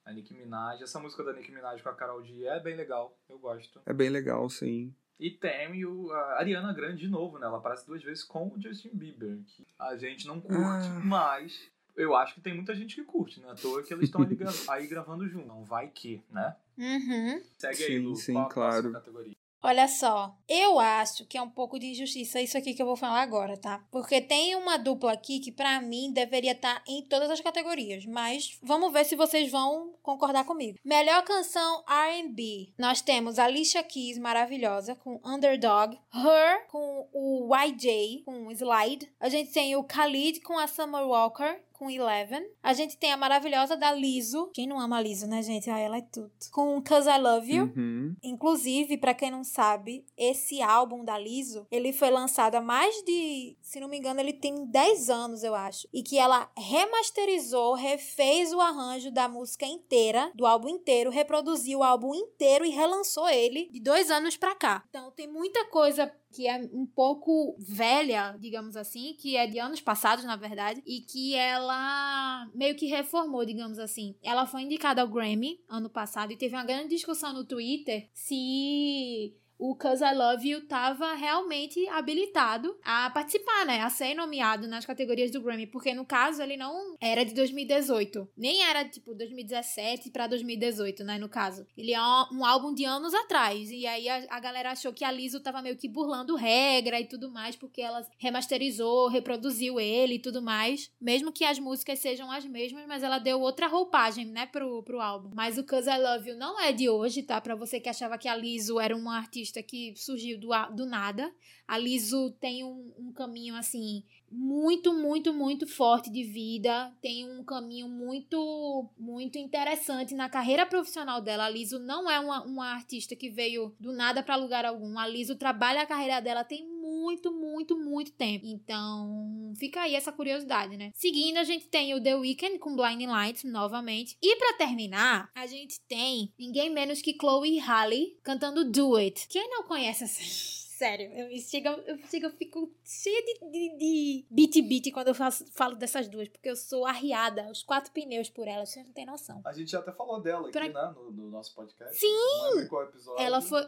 [0.05, 0.81] A Nicki Minaj.
[0.83, 3.81] Essa música da Nicki Minaj com a Carol D é bem legal, eu gosto.
[3.87, 4.95] É bem legal, sim.
[5.19, 7.45] E tem o, a Ariana Grande de novo, né?
[7.47, 11.01] Ela aparece duas vezes com o Justin Bieber, que a gente não curte, Ah.
[11.03, 13.49] mas eu acho que tem muita gente que curte, né?
[13.51, 15.47] À toa que eles estão gra- aí gravando junto.
[15.47, 16.55] Não vai que, né?
[16.77, 17.41] Uhum.
[17.57, 18.15] Segue aí, Sim, Lu.
[18.17, 18.91] sim, qual claro.
[18.91, 19.33] categoria?
[19.67, 22.95] Olha só, eu acho que é um pouco de injustiça isso aqui que eu vou
[22.95, 23.83] falar agora, tá?
[23.89, 28.59] Porque tem uma dupla aqui que pra mim deveria estar em todas as categorias, mas
[28.61, 30.77] vamos ver se vocês vão concordar comigo.
[30.85, 32.73] Melhor canção R&B.
[32.77, 39.11] Nós temos Alicia Keys maravilhosa com Underdog, Her com o YJ com Slide.
[39.19, 42.45] A gente tem o Khalid com a Summer Walker com Eleven.
[42.63, 44.49] A gente tem a maravilhosa da Liso.
[44.53, 45.69] Quem não ama a Liso, né, gente?
[45.69, 46.31] Ah, ela é tudo.
[46.51, 47.73] Com Cause I Love You.
[47.75, 48.15] Uhum.
[48.23, 53.57] Inclusive, pra quem não sabe, esse álbum da Liso, ele foi lançado há mais de,
[53.61, 55.87] se não me engano, ele tem 10 anos, eu acho.
[55.93, 61.83] E que ela remasterizou, refez o arranjo da música inteira, do álbum inteiro, reproduziu o
[61.83, 64.83] álbum inteiro e relançou ele de dois anos pra cá.
[64.89, 69.79] Então tem muita coisa que é um pouco velha, digamos assim, que é de anos
[69.79, 74.15] passados, na verdade, e que ela meio que reformou, digamos assim.
[74.21, 79.33] Ela foi indicada ao Grammy ano passado e teve uma grande discussão no Twitter se
[79.57, 83.81] o Cause I Love You tava realmente habilitado a participar, né?
[83.81, 88.27] A ser nomeado nas categorias do Grammy, porque no caso ele não era de 2018,
[88.37, 91.17] nem era tipo 2017 pra 2018, né?
[91.17, 91.99] No caso, ele é
[92.31, 95.61] um álbum de anos atrás, e aí a, a galera achou que a Lizzo tava
[95.61, 100.91] meio que burlando regra e tudo mais, porque ela remasterizou, reproduziu ele e tudo mais,
[100.99, 105.01] mesmo que as músicas sejam as mesmas, mas ela deu outra roupagem, né, pro, pro
[105.01, 105.31] álbum.
[105.33, 107.39] Mas o Cause I Love You não é de hoje, tá?
[107.39, 111.31] Pra você que achava que a Lizzo era uma artista que surgiu do, do nada.
[111.67, 116.93] A Lizzo tem um, um caminho, assim, muito, muito, muito forte de vida.
[117.01, 121.45] Tem um caminho muito, muito interessante na carreira profissional dela.
[121.45, 124.99] A Lizzo não é uma, uma artista que veio do nada pra lugar algum.
[124.99, 126.67] A Lizzo trabalha a carreira dela tem
[127.05, 128.45] muito, muito, muito tempo.
[128.47, 130.91] Então, fica aí essa curiosidade, né?
[130.95, 134.17] Seguindo, a gente tem o The Weeknd com Blinding Lights, novamente.
[134.21, 139.27] E pra terminar, a gente tem ninguém menos que Chloe Halle cantando Do It.
[139.27, 140.21] Quem não conhece essa...
[140.75, 145.15] Sério, eu, me chega, eu, chega, eu fico cheia de, de, de beat-beat quando eu
[145.15, 148.91] faço- falo dessas duas, porque eu sou arriada, os quatro pneus por elas, vocês não
[148.91, 149.41] tem noção.
[149.45, 150.93] A gente até falou dela aqui, Pra- né?
[150.93, 151.97] No, no nosso podcast.
[151.97, 152.55] Sim!
[152.55, 153.23] Não qual episódio.
[153.23, 153.65] Ela foi.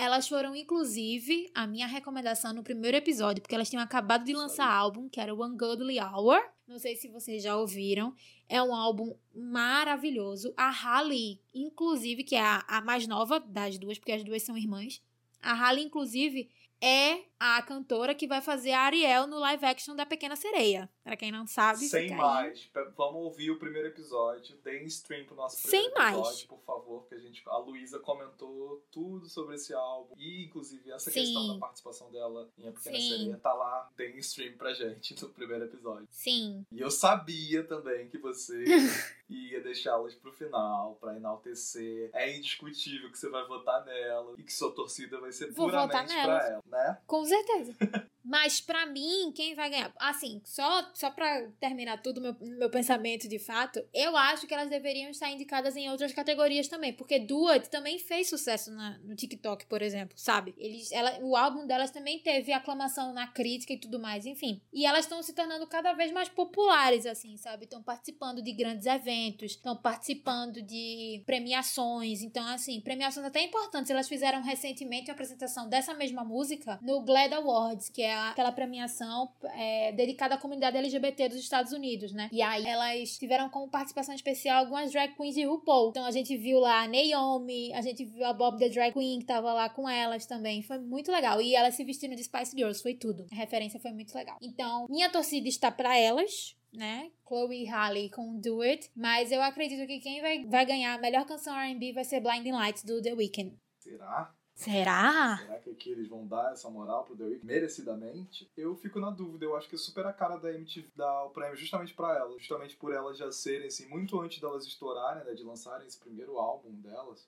[0.00, 4.66] Elas foram, inclusive, a minha recomendação no primeiro episódio, porque elas tinham acabado de lançar
[4.66, 6.40] álbum, que era o Ungodly Hour.
[6.66, 8.14] Não sei se vocês já ouviram.
[8.48, 10.54] É um álbum maravilhoso.
[10.56, 14.56] A Halle, inclusive, que é a, a mais nova das duas, porque as duas são
[14.56, 15.02] irmãs.
[15.42, 16.48] A Halle, inclusive,
[16.80, 20.88] é a cantora que vai fazer a Ariel no live action da Pequena Sereia.
[21.02, 22.14] Pra quem não sabe, Sem aí.
[22.14, 24.56] mais, Pe- vamos ouvir o primeiro episódio.
[24.62, 26.16] Deem stream pro nosso Sem primeiro mais.
[26.18, 30.90] episódio, por favor, porque a gente, a Luísa comentou tudo sobre esse álbum e inclusive
[30.92, 31.20] essa Sim.
[31.20, 33.08] questão da participação dela em A Pequena Sim.
[33.08, 33.88] Sereia tá lá.
[33.96, 36.06] Deem stream pra gente no primeiro episódio.
[36.10, 36.64] Sim.
[36.70, 38.62] E eu sabia também que você
[39.30, 42.10] ia deixá-las pro final pra enaltecer.
[42.12, 46.12] É indiscutível que você vai votar nela e que sua torcida vai ser Vou puramente
[46.12, 46.98] pra ela, né?
[47.06, 49.92] Com ずれてるです Mas pra mim, quem vai ganhar?
[49.98, 54.68] Assim, só, só pra terminar tudo meu, meu pensamento de fato, eu acho que elas
[54.68, 56.92] deveriam estar indicadas em outras categorias também.
[56.92, 60.54] Porque Duet também fez sucesso na- no TikTok, por exemplo, sabe?
[60.58, 64.60] Eles, ela, o álbum delas também teve aclamação na crítica e tudo mais, enfim.
[64.72, 67.64] E elas estão se tornando cada vez mais populares, assim, sabe?
[67.64, 72.22] Estão participando de grandes eventos, estão participando de premiações.
[72.22, 73.90] Então, assim, premiações até importantes.
[73.90, 79.32] Elas fizeram recentemente uma apresentação dessa mesma música no GLAAD Awards, que é aquela premiação
[79.54, 82.28] é, dedicada à comunidade LGBT dos Estados Unidos, né?
[82.32, 85.90] E aí elas tiveram como participação especial algumas drag queens de RuPaul.
[85.90, 89.20] Então a gente viu lá a Naomi, a gente viu a Bob the Drag Queen
[89.20, 90.62] que tava lá com elas também.
[90.62, 91.40] Foi muito legal.
[91.40, 93.26] E elas se vestiram de Spice Girls, foi tudo.
[93.32, 94.36] A referência foi muito legal.
[94.40, 97.10] Então, minha torcida está pra elas, né?
[97.26, 98.90] Chloe Halle com Do It.
[98.94, 102.52] Mas eu acredito que quem vai, vai ganhar a melhor canção R&B vai ser Blinding
[102.52, 103.56] Lights do The Weeknd.
[103.78, 104.34] Será?
[104.60, 105.38] Será?
[105.38, 108.50] Será que aqui eles vão dar essa moral pro The Weeknd merecidamente?
[108.54, 111.30] Eu fico na dúvida, eu acho que é super a cara da MTV dar o
[111.30, 115.32] prêmio justamente pra elas, justamente por elas já serem assim, muito antes delas estourarem, né,
[115.32, 117.26] de lançarem esse primeiro álbum delas.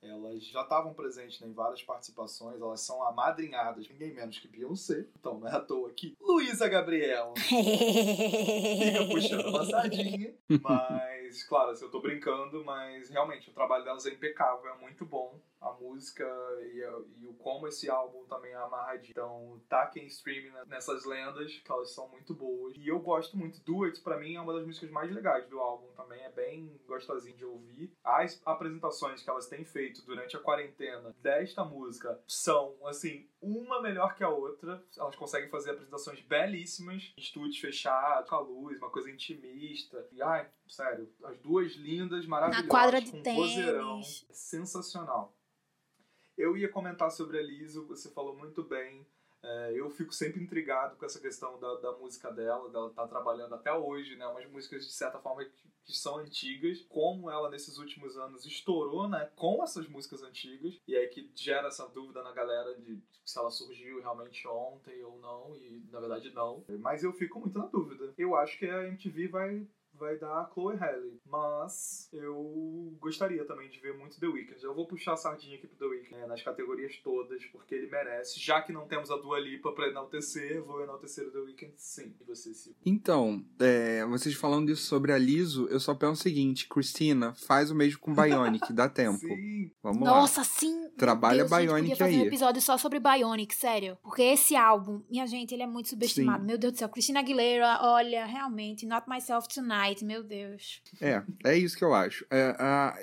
[0.00, 5.04] Elas já estavam presentes né, em várias participações, elas são amadrinhadas, ninguém menos que Beyoncé.
[5.18, 6.16] Então não é à toa aqui.
[6.18, 7.34] Luísa Gabriela.
[7.36, 10.34] Fica puxando uma sardinha.
[10.62, 15.04] Mas, claro, assim, eu tô brincando, mas realmente o trabalho delas é impecável, é muito
[15.04, 15.38] bom.
[15.60, 16.24] A música
[16.62, 16.78] e,
[17.20, 19.10] e o como esse álbum também é amarradinho.
[19.10, 22.74] Então, taquem streaming nessas lendas, que elas são muito boas.
[22.76, 23.60] E eu gosto muito.
[23.60, 26.20] Do It, pra mim, é uma das músicas mais legais do álbum também.
[26.22, 27.92] É bem gostosinho de ouvir.
[28.02, 34.14] As apresentações que elas têm feito durante a quarentena desta música são, assim, uma melhor
[34.14, 34.82] que a outra.
[34.96, 40.06] Elas conseguem fazer apresentações belíssimas, estúdios fechados, com a luz, uma coisa intimista.
[40.12, 42.66] E, ai, sério, as duas lindas, maravilhosas.
[42.66, 43.36] Na quadra de com tênis.
[43.36, 44.02] vozeirão.
[44.02, 45.34] Sensacional.
[46.40, 49.06] Eu ia comentar sobre a Liso, você falou muito bem.
[49.42, 53.54] É, eu fico sempre intrigado com essa questão da, da música dela, dela tá trabalhando
[53.54, 54.26] até hoje, né?
[54.26, 59.06] Umas músicas de certa forma que, que, são antigas, como ela nesses últimos anos estourou,
[59.06, 59.30] né?
[59.36, 63.50] Com essas músicas antigas, e aí que gera essa dúvida na galera de se ela
[63.50, 66.64] surgiu realmente ontem ou não, e na verdade não.
[66.78, 68.14] Mas eu fico muito na dúvida.
[68.16, 69.66] Eu acho que a MTV vai
[70.00, 71.20] vai dar a Chloe Haley.
[71.26, 74.64] Mas eu gostaria também de ver muito The Weeknd.
[74.64, 77.88] Eu vou puxar a sardinha aqui pro The Weeknd né, nas categorias todas, porque ele
[77.90, 78.40] merece.
[78.40, 82.14] Já que não temos a Dua Lipa pra enaltecer, vou enaltecer o The Weeknd sim.
[82.20, 82.80] E você, Silvio?
[82.84, 87.70] Então, é, vocês falando isso sobre a Liso, eu só penso o seguinte, Cristina, faz
[87.70, 89.18] o mesmo com Bionic, dá tempo.
[89.18, 89.70] Sim.
[89.82, 90.44] Vamos Nossa, lá.
[90.44, 90.88] sim!
[90.96, 92.22] Trabalha Deus, gente, Bionic podia fazer aí.
[92.22, 93.96] um episódio só sobre Bionic, sério.
[94.02, 96.40] Porque esse álbum, minha gente, ele é muito subestimado.
[96.40, 96.46] Sim.
[96.46, 96.88] Meu Deus do céu.
[96.90, 100.82] Christina Aguilera, olha, realmente, Not Myself Tonight, meu Deus.
[101.00, 102.24] É, é isso que eu acho.
[102.30, 102.54] É,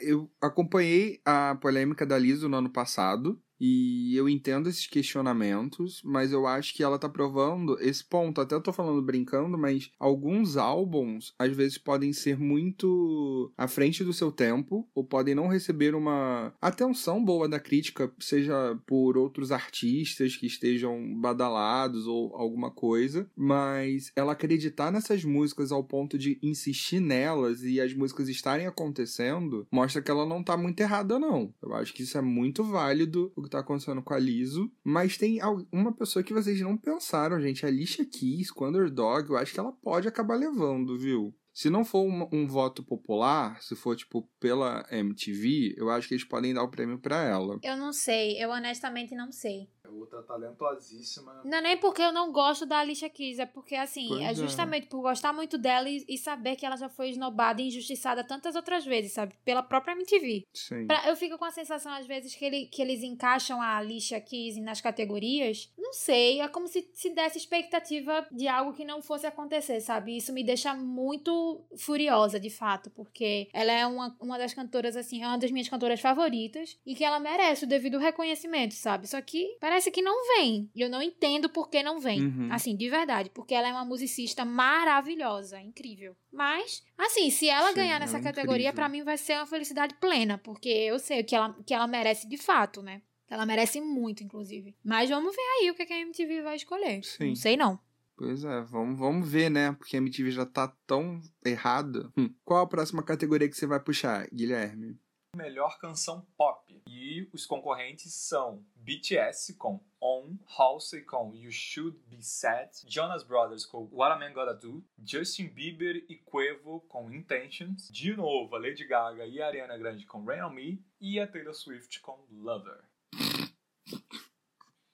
[0.02, 3.42] eu acompanhei a polêmica da Liso no ano passado.
[3.60, 8.42] E eu entendo esses questionamentos, mas eu acho que ela tá provando esse ponto.
[8.42, 14.04] Até eu tô falando brincando, mas alguns álbuns às vezes podem ser muito à frente
[14.04, 19.52] do seu tempo, ou podem não receber uma atenção boa da crítica, seja por outros
[19.52, 26.40] artistas que estejam badalados ou alguma coisa, mas ela acreditar nessas músicas ao ponto de
[26.42, 31.54] insistir nelas e as músicas estarem acontecendo, mostra que ela não tá muito errada, não.
[31.62, 35.40] Eu acho que isso é muito válido que tá acontecendo com a Liso, mas tem
[35.72, 39.60] uma pessoa que vocês não pensaram, gente, a Alicia Keys, com Underdog, eu acho que
[39.60, 41.34] ela pode acabar levando, viu?
[41.58, 46.14] Se não for um, um voto popular, se for, tipo, pela MTV, eu acho que
[46.14, 47.58] eles podem dar o prêmio pra ela.
[47.64, 49.68] Eu não sei, eu honestamente não sei.
[49.88, 51.42] É outra talentosíssima.
[51.46, 54.32] Não é nem porque eu não gosto da Alicia Keys, é porque, assim, Pois é
[54.32, 54.34] é.
[54.34, 58.24] justamente por gostar muito dela e, e saber que ela já foi esnobada e injustiçada
[58.24, 59.34] tantas outras vezes, sabe?
[59.46, 60.46] Pela própria MTV.
[60.54, 60.88] Sim.
[60.88, 64.20] Pra- eu fico com a sensação, às vezes, que, ele, que eles encaixam a Alicia
[64.20, 65.72] Keys nas categorias.
[65.78, 70.18] Não sei, é como se se desse expectativa de algo que não fosse acontecer, sabe?
[70.18, 75.24] Isso me deixa muito furiosa, de fato, porque ela é uma, uma das cantoras, assim,
[75.24, 79.08] é uma das minhas cantoras favoritas e que ela merece o devido reconhecimento, sabe?
[79.08, 80.70] Só que parece que não vem.
[80.76, 82.22] E eu não entendo por que não vem.
[82.22, 82.50] Uhum.
[82.52, 86.16] Assim, de verdade, porque ela é uma musicista maravilhosa, incrível.
[86.32, 89.94] Mas, assim, se ela Sim, ganhar nessa é categoria, pra mim vai ser uma felicidade
[89.96, 93.02] plena, porque eu sei que ela, que ela merece de fato, né?
[93.30, 94.76] Ela merece muito, inclusive.
[94.84, 97.04] Mas vamos ver aí o que, que a MTV vai escolher.
[97.04, 97.30] Sim.
[97.30, 97.80] Não sei, não.
[98.16, 99.74] Pois é, vamos, vamos ver, né?
[99.74, 102.12] Porque a MTV já tá tão errada.
[102.18, 102.34] Hum.
[102.44, 104.98] Qual a próxima categoria que você vai puxar, Guilherme?
[105.38, 106.82] Melhor canção pop.
[106.88, 113.66] E os concorrentes são BTS com On, Halsey com You Should Be Sad, Jonas Brothers
[113.66, 118.60] com What a Man Gotta Do, Justin Bieber e Quavo com Intentions, de novo a
[118.60, 122.26] Lady Gaga e a Ariana Grande com Rain On Me e a Taylor Swift com
[122.32, 122.84] Lover.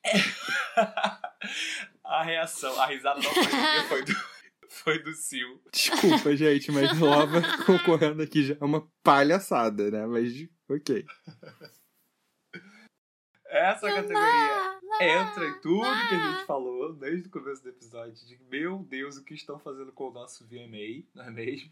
[2.04, 3.44] a reação, a risada não foi
[3.88, 4.14] foi do,
[4.74, 5.62] foi do Sil.
[5.72, 10.06] Desculpa, gente, mas Lova concorrendo aqui já é uma palhaçada, né?
[10.06, 10.34] Mas,
[10.70, 11.06] ok.
[13.46, 18.40] Essa categoria entra em tudo que a gente falou desde o começo do episódio de
[18.50, 21.72] meu Deus, o que estão fazendo com o nosso VMA, não é mesmo?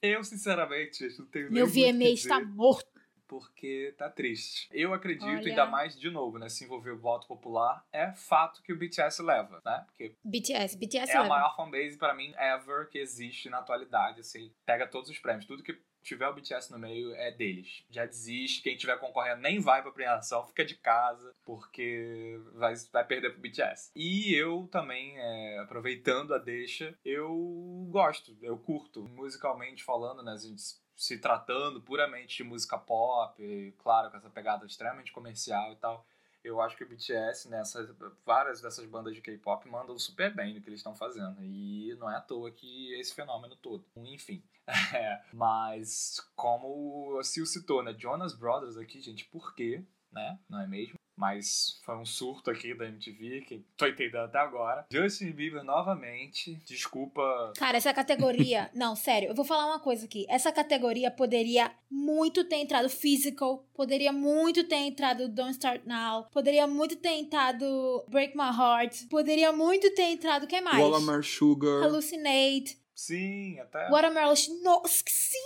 [0.00, 2.89] Eu, sinceramente, gente, não tenho Meu VMA está morto.
[3.30, 4.68] Porque tá triste.
[4.72, 5.48] Eu acredito, Olha.
[5.48, 9.22] ainda mais de novo, né, se envolver o voto popular, é fato que o BTS
[9.22, 9.84] leva, né?
[9.86, 11.34] Porque BTS, BTS é a leva.
[11.36, 14.52] maior fanbase pra mim ever que existe na atualidade, assim.
[14.66, 17.84] Pega todos os prêmios, tudo que tiver o BTS no meio é deles.
[17.88, 23.04] Já desiste, quem tiver concorrendo nem vai pra premiação, fica de casa, porque vai, vai
[23.04, 23.92] perder pro BTS.
[23.94, 29.02] E eu também, é, aproveitando a deixa, eu gosto, eu curto.
[29.08, 30.62] Musicalmente falando, né, a gente
[31.00, 36.06] se tratando puramente de música pop, e, claro, com essa pegada extremamente comercial e tal.
[36.44, 37.90] eu acho que o BTS, nessas,
[38.24, 41.42] várias dessas bandas de K-pop mandam super bem no que eles estão fazendo.
[41.42, 43.84] E não é à toa que esse fenômeno todo.
[43.96, 44.44] Enfim.
[44.94, 47.92] É, mas, como o Sil citou, né?
[47.98, 49.82] Jonas Brothers aqui, gente, por quê?
[50.12, 50.38] Né?
[50.48, 50.99] Não é mesmo?
[51.20, 54.86] Mas foi um surto aqui da MTV, que tô entendendo até agora.
[54.90, 57.52] Justin Bieber novamente, desculpa.
[57.58, 58.70] Cara, essa categoria.
[58.74, 60.24] não, sério, eu vou falar uma coisa aqui.
[60.30, 66.66] Essa categoria poderia muito ter entrado Physical, poderia muito ter entrado Don't Start Now, poderia
[66.66, 70.44] muito ter entrado Break My Heart, poderia muito ter entrado.
[70.44, 70.82] O que mais?
[70.82, 71.82] Watermelon Sugar.
[71.82, 72.80] Hallucinate.
[72.94, 73.90] Sim, até.
[73.90, 74.34] Watermelon.
[74.62, 75.38] Nossa, sim!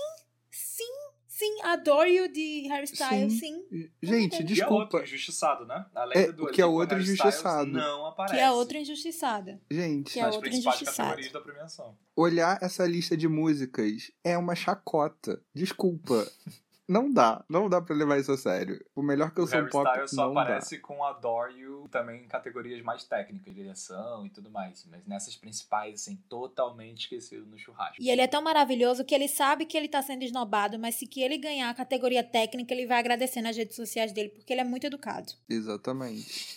[0.53, 1.04] Sim!
[1.37, 3.64] Sim, Adore You de Harry Styles, sim.
[3.68, 3.91] sim.
[4.01, 4.74] Gente, E a desculpa.
[4.74, 5.85] outra injustiçado, né?
[5.93, 6.99] Além É, do que a Lipa, outra.
[7.01, 8.35] Styles Não aparece.
[8.37, 9.61] Que é outra injustiçada.
[9.68, 11.09] Gente, Que é nas outra principais injustiçada.
[11.09, 11.99] categorias da premiação.
[12.14, 15.43] olhar essa lista de músicas é uma chacota.
[15.53, 16.24] Desculpa.
[16.87, 18.85] Não dá, não dá pra levar isso a sério.
[18.95, 20.43] O melhor O canção Harry pop Styles só não dá.
[20.43, 24.85] aparece com Adore You também em categorias mais técnicas, direção e tudo mais.
[24.91, 28.03] Mas nessas principais, assim, totalmente esquecido no churrasco.
[28.03, 31.07] E ele é tão maravilhoso que ele sabe que ele tá sendo esnobado, mas se
[31.07, 34.61] que ele ganhar a categoria técnica, ele vai agradecer nas redes sociais dele, porque ele
[34.61, 35.32] é muito educado.
[35.49, 36.57] Exatamente.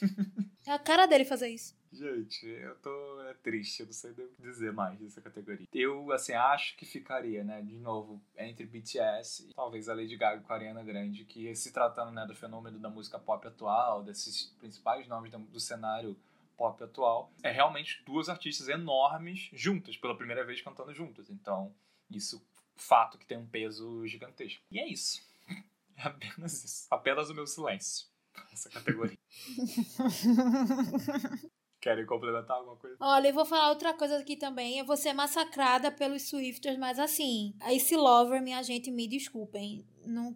[0.66, 1.74] É a cara dele fazer isso.
[1.98, 5.66] Gente, eu tô é triste, eu não sei nem dizer mais dessa categoria.
[5.74, 10.44] Eu, assim, acho que ficaria, né, de novo, entre BTS e talvez a Lady Gaga
[10.44, 14.54] com a Ariana Grande, que se tratando, né, do fenômeno da música pop atual, desses
[14.60, 16.16] principais nomes do cenário
[16.56, 21.32] pop atual, é realmente duas artistas enormes juntas, pela primeira vez cantando juntas.
[21.32, 21.74] Então,
[22.12, 22.46] isso,
[22.76, 24.62] fato que tem um peso gigantesco.
[24.72, 25.26] E é isso.
[26.00, 26.86] É apenas isso.
[26.92, 28.06] Apenas o meu silêncio.
[28.54, 29.18] Essa categoria.
[31.80, 32.98] Querem complementar alguma coisa?
[33.00, 34.80] Olha, eu vou falar outra coisa aqui também.
[34.80, 39.86] Eu vou ser massacrada pelos Swifters, mas assim, esse Lover, minha gente, me desculpem.
[40.06, 40.36] Não...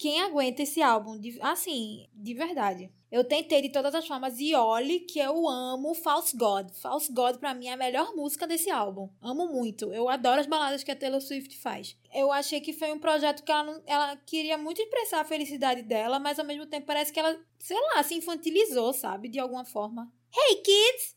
[0.00, 1.18] Quem aguenta esse álbum?
[1.18, 2.90] De- assim, de verdade.
[3.12, 6.70] Eu tentei de todas as formas e olhe que eu amo False God.
[6.70, 9.10] False God pra mim é a melhor música desse álbum.
[9.20, 9.92] Amo muito.
[9.92, 11.98] Eu adoro as baladas que a Taylor Swift faz.
[12.14, 15.82] Eu achei que foi um projeto que ela, não- ela queria muito expressar a felicidade
[15.82, 19.28] dela, mas ao mesmo tempo parece que ela, sei lá, se infantilizou, sabe?
[19.28, 20.10] De alguma forma.
[20.34, 21.14] Hey kids!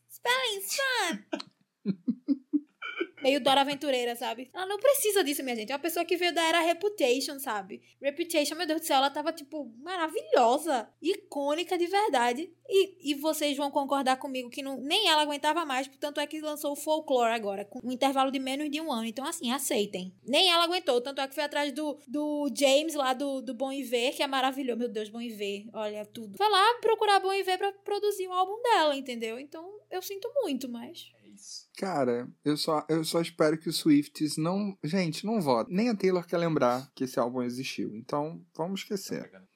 [3.33, 4.51] Meio Dora Aventureira, sabe?
[4.53, 5.71] Ela não precisa disso, minha gente.
[5.71, 7.81] É uma pessoa que veio da era Reputation, sabe?
[7.99, 10.87] Reputation, meu Deus do céu, ela tava, tipo, maravilhosa.
[11.01, 12.53] Icônica de verdade.
[12.69, 16.39] E, e vocês vão concordar comigo que não, nem ela aguentava mais, tanto é que
[16.41, 19.05] lançou o Folklore agora, com um intervalo de menos de um ano.
[19.05, 20.13] Então, assim, aceitem.
[20.25, 23.71] Nem ela aguentou, tanto é que foi atrás do, do James lá do, do Bom
[23.71, 24.77] Iver, que é maravilhoso.
[24.77, 26.37] Meu Deus, Bom Iver, olha tudo.
[26.37, 29.39] Foi lá procurar Bom Iver pra produzir o álbum dela, entendeu?
[29.39, 31.11] Então, eu sinto muito, mas.
[31.43, 31.67] Isso.
[31.77, 34.77] Cara, eu só, eu só espero que os Swifts não.
[34.83, 35.75] Gente, não votem.
[35.75, 37.93] Nem a Taylor quer lembrar que esse álbum existiu.
[37.95, 39.23] Então, vamos Tá esquecer.
[39.23, 39.47] pegando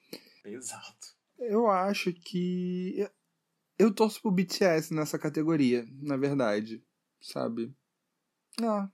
[0.42, 0.96] pesado.
[1.38, 3.08] Eu acho que.
[3.78, 6.84] Eu torço pro BTS nessa categoria, na verdade.
[7.20, 7.72] Sabe?
[8.60, 8.90] Ah,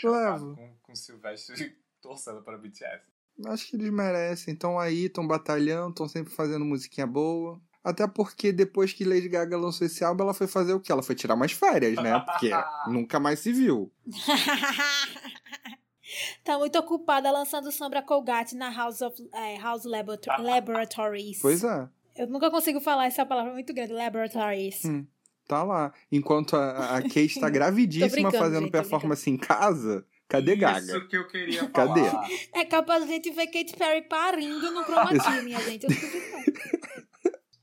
[0.00, 0.54] Tô Levo.
[0.54, 3.02] com, com o Silvestre torcendo para BTS.
[3.46, 4.52] acho que eles merecem.
[4.54, 7.60] Estão aí, estão batalhando, estão sempre fazendo musiquinha boa.
[7.86, 10.90] Até porque depois que Lady Gaga lançou esse álbum, ela foi fazer o quê?
[10.90, 12.18] Ela foi tirar umas férias, né?
[12.18, 12.50] Porque
[12.90, 13.92] nunca mais se viu.
[16.42, 21.38] tá muito ocupada lançando sombra Colgate na House of é, House Laborato- Laboratories.
[21.40, 21.88] Pois é.
[22.16, 24.84] Eu nunca consigo falar essa palavra muito grande, Laboratories.
[24.84, 25.06] Hum.
[25.46, 25.92] Tá lá.
[26.10, 30.80] Enquanto a, a Kate tá gravidíssima fazendo gente, performance em casa, cadê Gaga?
[30.80, 32.04] Isso que eu queria Cadê?
[32.04, 32.28] falar.
[32.52, 35.12] É capaz de a gente ver Katy Perry parindo no Chroma
[35.44, 35.86] minha gente.
[35.86, 35.90] Eu.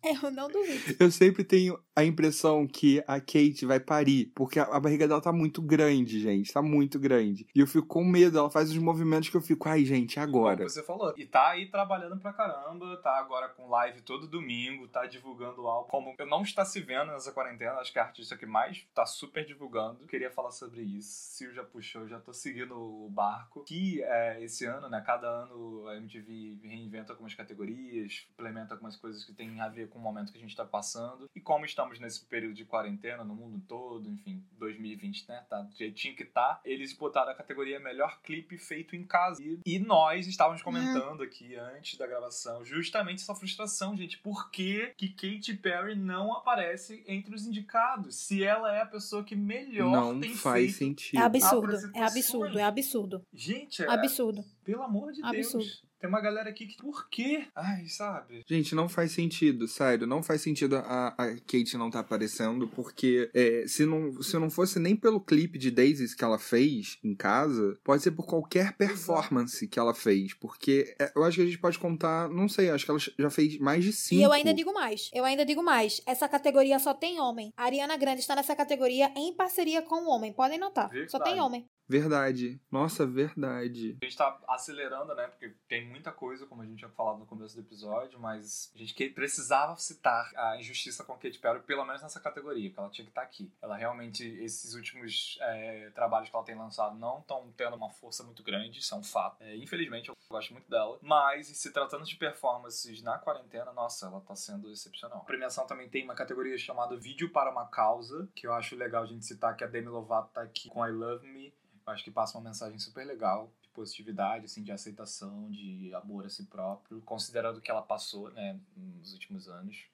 [0.24, 0.96] Eu não duvido.
[1.00, 5.22] Eu sempre tenho a impressão que a Kate vai parir, porque a, a barriga dela
[5.22, 6.52] tá muito grande, gente.
[6.52, 7.48] Tá muito grande.
[7.56, 10.58] E eu fico com medo, ela faz os movimentos que eu fico, ai, gente, agora.
[10.58, 11.14] Como você falou.
[11.18, 15.68] E tá aí trabalhando pra caramba, tá agora com live todo domingo, tá divulgando o
[15.68, 15.90] álbum.
[15.90, 18.86] Como eu não está se vendo nessa quarentena, acho que é a artista que mais
[18.94, 20.06] tá super divulgando.
[20.08, 21.14] Queria falar sobre isso.
[21.34, 23.64] Sil já puxou, já tô seguindo o barco.
[23.64, 29.24] Que é, esse ano, né, cada ano a MTV reinventa algumas categorias, implementa algumas coisas
[29.24, 31.30] que tem a ver com o momento que a gente tá passando.
[31.36, 35.76] E como estamos nesse período de quarentena no mundo todo, enfim, 2020, né, tá do
[35.76, 39.42] jeitinho que tá, eles botaram a categoria melhor clipe feito em casa.
[39.44, 44.18] E, e nós estávamos comentando aqui antes da gravação justamente essa frustração, gente.
[44.18, 48.16] Por que, que Katy Perry não aparece entre os indicados?
[48.16, 50.78] Se ela é a pessoa que melhor Não tem faz feito.
[50.78, 51.20] sentido.
[51.20, 53.26] É absurdo, é absurdo, é absurdo.
[53.32, 54.44] Gente, é, Absurdo.
[54.64, 55.66] pelo amor de Absurdo.
[55.66, 55.84] Deus.
[56.04, 56.76] Tem uma galera aqui que.
[56.76, 57.46] Por quê?
[57.56, 58.44] Ai, sabe?
[58.46, 60.06] Gente, não faz sentido, sério.
[60.06, 64.50] Não faz sentido a, a Kate não tá aparecendo, porque é, se, não, se não
[64.50, 68.74] fosse nem pelo clipe de Daisies que ela fez em casa, pode ser por qualquer
[68.76, 70.34] performance que ela fez.
[70.34, 73.30] Porque é, eu acho que a gente pode contar, não sei, acho que ela já
[73.30, 74.20] fez mais de cinco.
[74.20, 75.10] E eu ainda digo mais.
[75.14, 76.02] Eu ainda digo mais.
[76.06, 77.54] Essa categoria só tem homem.
[77.56, 80.34] A Ariana Grande está nessa categoria em parceria com o homem.
[80.34, 80.90] Podem notar.
[80.90, 81.12] Verdade.
[81.12, 81.66] Só tem homem.
[81.88, 82.60] Verdade.
[82.72, 83.98] Nossa, verdade.
[84.02, 85.28] A gente tá acelerando, né?
[85.28, 88.78] Porque tem muita coisa, como a gente tinha falado no começo do episódio, mas a
[88.78, 92.90] gente precisava citar a injustiça com a Katy Perry, pelo menos nessa categoria, que ela
[92.90, 93.52] tinha que estar aqui.
[93.62, 98.24] Ela realmente, esses últimos é, trabalhos que ela tem lançado não estão tendo uma força
[98.24, 99.42] muito grande, isso é um fato.
[99.42, 100.98] É, infelizmente, eu gosto muito dela.
[101.02, 105.20] Mas, se tratando de performances na quarentena, nossa, ela tá sendo excepcional.
[105.20, 109.04] A premiação também tem uma categoria chamada Vídeo para uma Causa, que eu acho legal
[109.04, 111.54] a gente citar que a Demi Lovato tá aqui com I Love Me.
[111.86, 116.30] Acho que passa uma mensagem super legal de positividade, assim, de aceitação, de amor a
[116.30, 119.86] si próprio, considerando o que ela passou, né, nos últimos anos.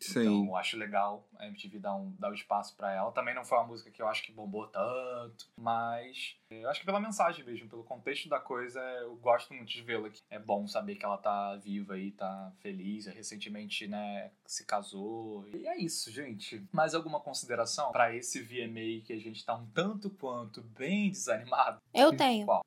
[0.00, 0.20] Sim.
[0.20, 3.10] Então, eu acho legal a MTV dar um, dar um espaço pra ela.
[3.12, 6.86] Também não foi uma música que eu acho que bombou tanto, mas eu acho que
[6.86, 10.20] pela mensagem mesmo, pelo contexto da coisa, eu gosto muito de vê-la aqui.
[10.30, 13.06] É bom saber que ela tá viva e tá feliz.
[13.06, 15.46] Recentemente, né, se casou.
[15.48, 16.64] E é isso, gente.
[16.72, 21.80] Mais alguma consideração pra esse VMA que a gente tá um tanto quanto bem desanimado?
[21.92, 22.46] Eu tenho.
[22.46, 22.64] Qual?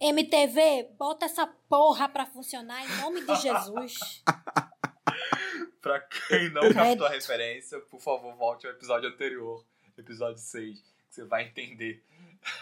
[0.00, 4.22] MTV, bota essa porra pra funcionar em nome de Jesus.
[5.80, 9.64] Pra quem não captou a referência, por favor, volte ao episódio anterior,
[9.96, 12.02] episódio 6, que você vai entender.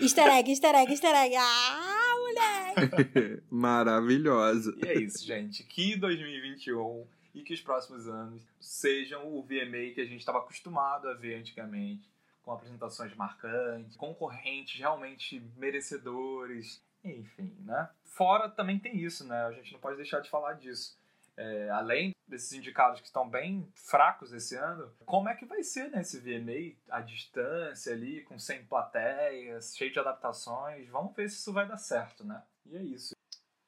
[0.00, 1.34] easter egg, easter egg, easter egg.
[1.36, 3.42] Ah, moleque!
[3.50, 4.74] Maravilhosa.
[4.84, 5.62] E é isso, gente.
[5.64, 11.08] Que 2021 e que os próximos anos sejam o VMA que a gente estava acostumado
[11.08, 12.08] a ver antigamente,
[12.42, 17.88] com apresentações marcantes, concorrentes realmente merecedores, enfim, né?
[18.04, 19.44] Fora também tem isso, né?
[19.44, 20.96] A gente não pode deixar de falar disso.
[21.36, 25.90] É, além desses indicados que estão bem fracos esse ano, como é que vai ser
[25.90, 30.88] né, esse VMA à distância ali, com 100 plateias, cheio de adaptações?
[30.88, 32.42] Vamos ver se isso vai dar certo, né?
[32.64, 33.14] E é isso.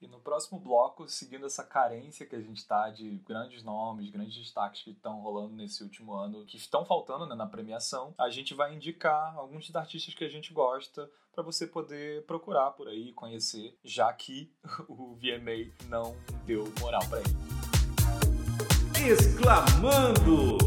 [0.01, 4.37] E no próximo bloco, seguindo essa carência que a gente tá de grandes nomes, grandes
[4.37, 8.55] destaques que estão rolando nesse último ano, que estão faltando né, na premiação, a gente
[8.55, 13.13] vai indicar alguns dos artistas que a gente gosta para você poder procurar por aí,
[13.13, 14.53] conhecer, já que
[14.89, 16.17] o VMA não
[16.47, 17.58] deu moral para ele.
[19.07, 20.59] Exclamando!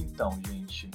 [0.00, 0.90] Então, gente,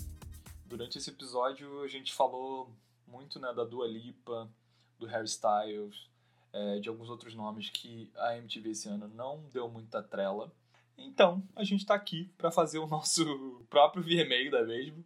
[0.66, 2.72] durante esse episódio a gente falou
[3.08, 4.50] muito né, da Dua Lipa,
[4.98, 6.10] do Harry Styles,
[6.52, 10.52] é, de alguns outros nomes que a MTV esse ano não deu muita trela.
[10.98, 15.06] Então, a gente tá aqui para fazer o nosso próprio VMA, é mesmo?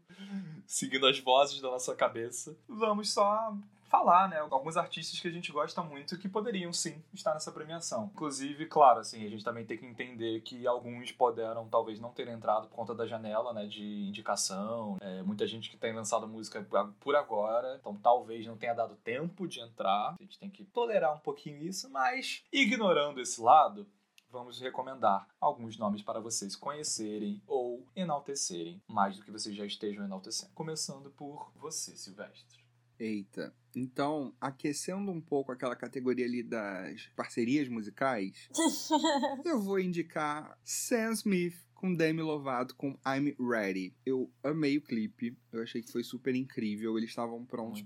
[0.65, 2.57] Seguindo as vozes da nossa cabeça.
[2.67, 3.53] Vamos só
[3.91, 4.39] falar, né?
[4.49, 8.09] Alguns artistas que a gente gosta muito que poderiam sim estar nessa premiação.
[8.13, 12.29] Inclusive, claro, assim, a gente também tem que entender que alguns puderam talvez não ter
[12.29, 13.67] entrado por conta da janela, né?
[13.67, 14.97] De indicação.
[15.01, 16.65] É, muita gente que tem lançado música
[17.01, 20.15] por agora, então talvez não tenha dado tempo de entrar.
[20.17, 23.85] A gente tem que tolerar um pouquinho isso, mas ignorando esse lado,
[24.29, 30.05] vamos recomendar alguns nomes para vocês conhecerem ou enaltecerem mais do que vocês já estejam
[30.05, 30.53] enaltecendo.
[30.53, 32.63] Começando por você, Silvestre.
[32.97, 33.53] Eita.
[33.75, 38.49] Então, aquecendo um pouco aquela categoria ali das parcerias musicais,
[39.45, 43.95] eu vou indicar Sam Smith com Demi Lovato com I'm Ready.
[44.05, 46.97] Eu amei o clipe, eu achei que foi super incrível.
[46.97, 47.81] Eles estavam prontos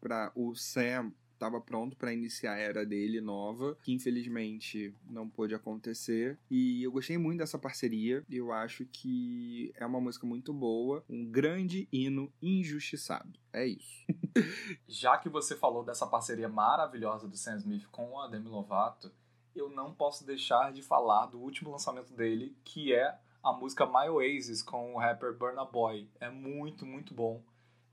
[0.00, 5.54] pra o Sam estava pronto para iniciar a era dele nova, que infelizmente não pôde
[5.54, 6.36] acontecer.
[6.50, 8.24] E eu gostei muito dessa parceria.
[8.28, 13.38] Eu acho que é uma música muito boa, um grande hino injustiçado.
[13.52, 14.04] É isso.
[14.86, 19.12] Já que você falou dessa parceria maravilhosa do Sam Smith com a Demi Lovato,
[19.54, 24.08] eu não posso deixar de falar do último lançamento dele, que é a música My
[24.08, 26.08] Oasis com o rapper Burna Boy.
[26.20, 27.42] É muito, muito bom.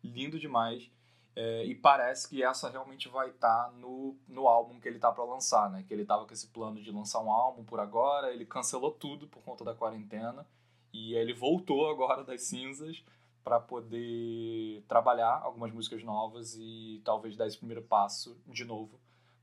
[0.03, 0.89] Lindo demais.
[1.35, 5.23] É, e parece que essa realmente vai estar no, no álbum que ele tá para
[5.25, 5.83] lançar, né?
[5.85, 9.27] Que ele tava com esse plano de lançar um álbum por agora, ele cancelou tudo
[9.27, 10.47] por conta da quarentena
[10.93, 13.03] e ele voltou agora das cinzas
[13.43, 18.99] para poder trabalhar algumas músicas novas e talvez dar esse primeiro passo de novo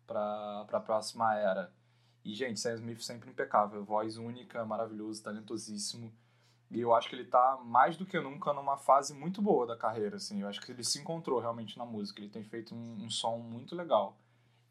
[0.07, 1.73] para a próxima era.
[2.25, 6.13] E, gente, Sam Smith sempre impecável, voz única, maravilhoso, talentosíssimo.
[6.73, 9.77] E eu acho que ele tá mais do que nunca numa fase muito boa da
[9.77, 10.41] carreira, assim.
[10.41, 12.19] Eu acho que ele se encontrou realmente na música.
[12.19, 14.17] Ele tem feito um, um som muito legal.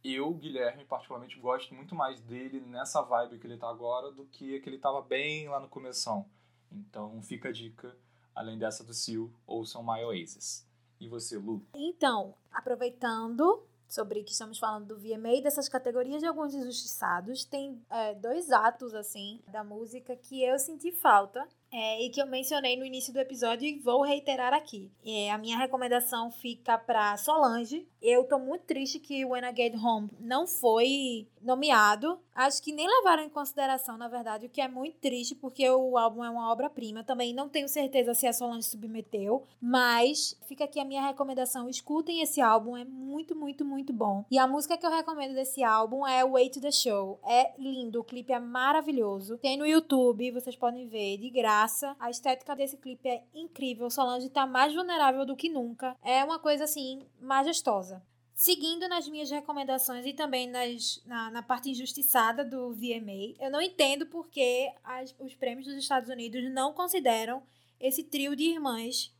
[0.04, 4.60] Eu, Guilherme, particularmente gosto muito mais dele nessa vibe que ele tá agora do que
[4.60, 6.26] que ele tava bem lá no começão.
[6.72, 7.96] Então, fica a dica,
[8.34, 10.68] além dessa do Seal, ouçam My Oasis.
[11.00, 11.64] E você, Lu?
[11.76, 17.46] Então, aproveitando sobre que estamos falando do VMA, dessas categorias de alguns injustiçados.
[17.46, 22.28] Tem é, dois atos, assim, da música que eu senti falta é, e que eu
[22.28, 24.92] mencionei no início do episódio e vou reiterar aqui.
[25.06, 27.88] É, a minha recomendação fica para Solange.
[28.02, 32.20] Eu tô muito triste que When I Get Home não foi nomeado.
[32.42, 35.96] Acho que nem levaram em consideração, na verdade, o que é muito triste, porque o
[35.96, 37.04] álbum é uma obra-prima.
[37.04, 41.70] Também não tenho certeza se a Solange submeteu, mas fica aqui a minha recomendação.
[41.70, 44.26] Escutem esse álbum, é muito, muito, muito bom.
[44.32, 47.20] E a música que eu recomendo desse álbum é Way to the Show.
[47.24, 49.38] É lindo, o clipe é maravilhoso.
[49.38, 51.96] Tem no YouTube, vocês podem ver de graça.
[52.00, 53.88] A estética desse clipe é incrível.
[53.92, 55.96] Solange tá mais vulnerável do que nunca.
[56.04, 58.02] É uma coisa assim majestosa.
[58.44, 63.62] Seguindo nas minhas recomendações e também nas, na, na parte injustiçada do VMA, eu não
[63.62, 67.44] entendo porque as, os prêmios dos Estados Unidos não consideram
[67.80, 69.14] esse trio de irmãs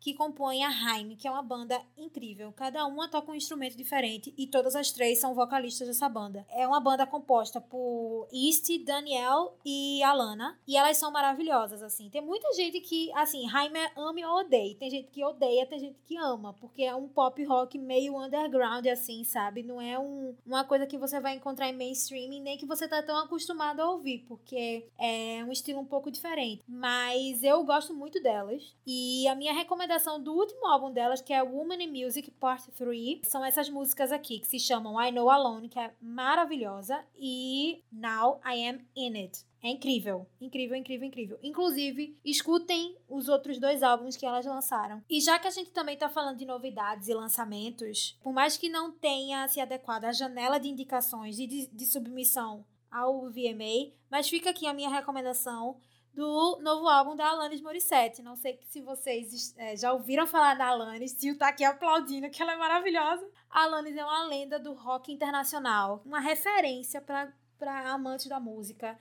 [0.00, 2.52] que compõem a Haim, que é uma banda incrível.
[2.52, 6.46] Cada uma toca um instrumento diferente e todas as três são vocalistas dessa banda.
[6.50, 12.08] É uma banda composta por East, Daniel e Alana, e elas são maravilhosas, assim.
[12.10, 14.76] Tem muita gente que, assim, Haim é ame ou odeia.
[14.76, 18.86] Tem gente que odeia, tem gente que ama, porque é um pop rock meio underground,
[18.86, 19.62] assim, sabe?
[19.62, 23.02] Não é um, uma coisa que você vai encontrar em mainstream, nem que você tá
[23.02, 26.62] tão acostumado a ouvir, porque é um estilo um pouco diferente.
[26.68, 31.32] Mas eu gosto muito delas, e a minha recomendação recomendação do último álbum delas, que
[31.32, 33.20] é Woman in Music Part 3.
[33.22, 38.38] São essas músicas aqui, que se chamam I Know Alone, que é maravilhosa, e Now
[38.44, 39.46] I Am In It.
[39.62, 41.38] É incrível, incrível, incrível, incrível.
[41.42, 45.02] Inclusive, escutem os outros dois álbuns que elas lançaram.
[45.08, 48.68] E já que a gente também tá falando de novidades e lançamentos, por mais que
[48.68, 54.28] não tenha se adequado à janela de indicações e de, de submissão ao VMA, mas
[54.28, 55.76] fica aqui a minha recomendação
[56.18, 58.22] do novo álbum da Alanis Morissette.
[58.22, 62.42] Não sei se vocês é, já ouviram falar da Alanis, Tio tá aqui aplaudindo que
[62.42, 63.24] ela é maravilhosa.
[63.48, 68.98] A Alanis é uma lenda do rock internacional, uma referência para amantes da música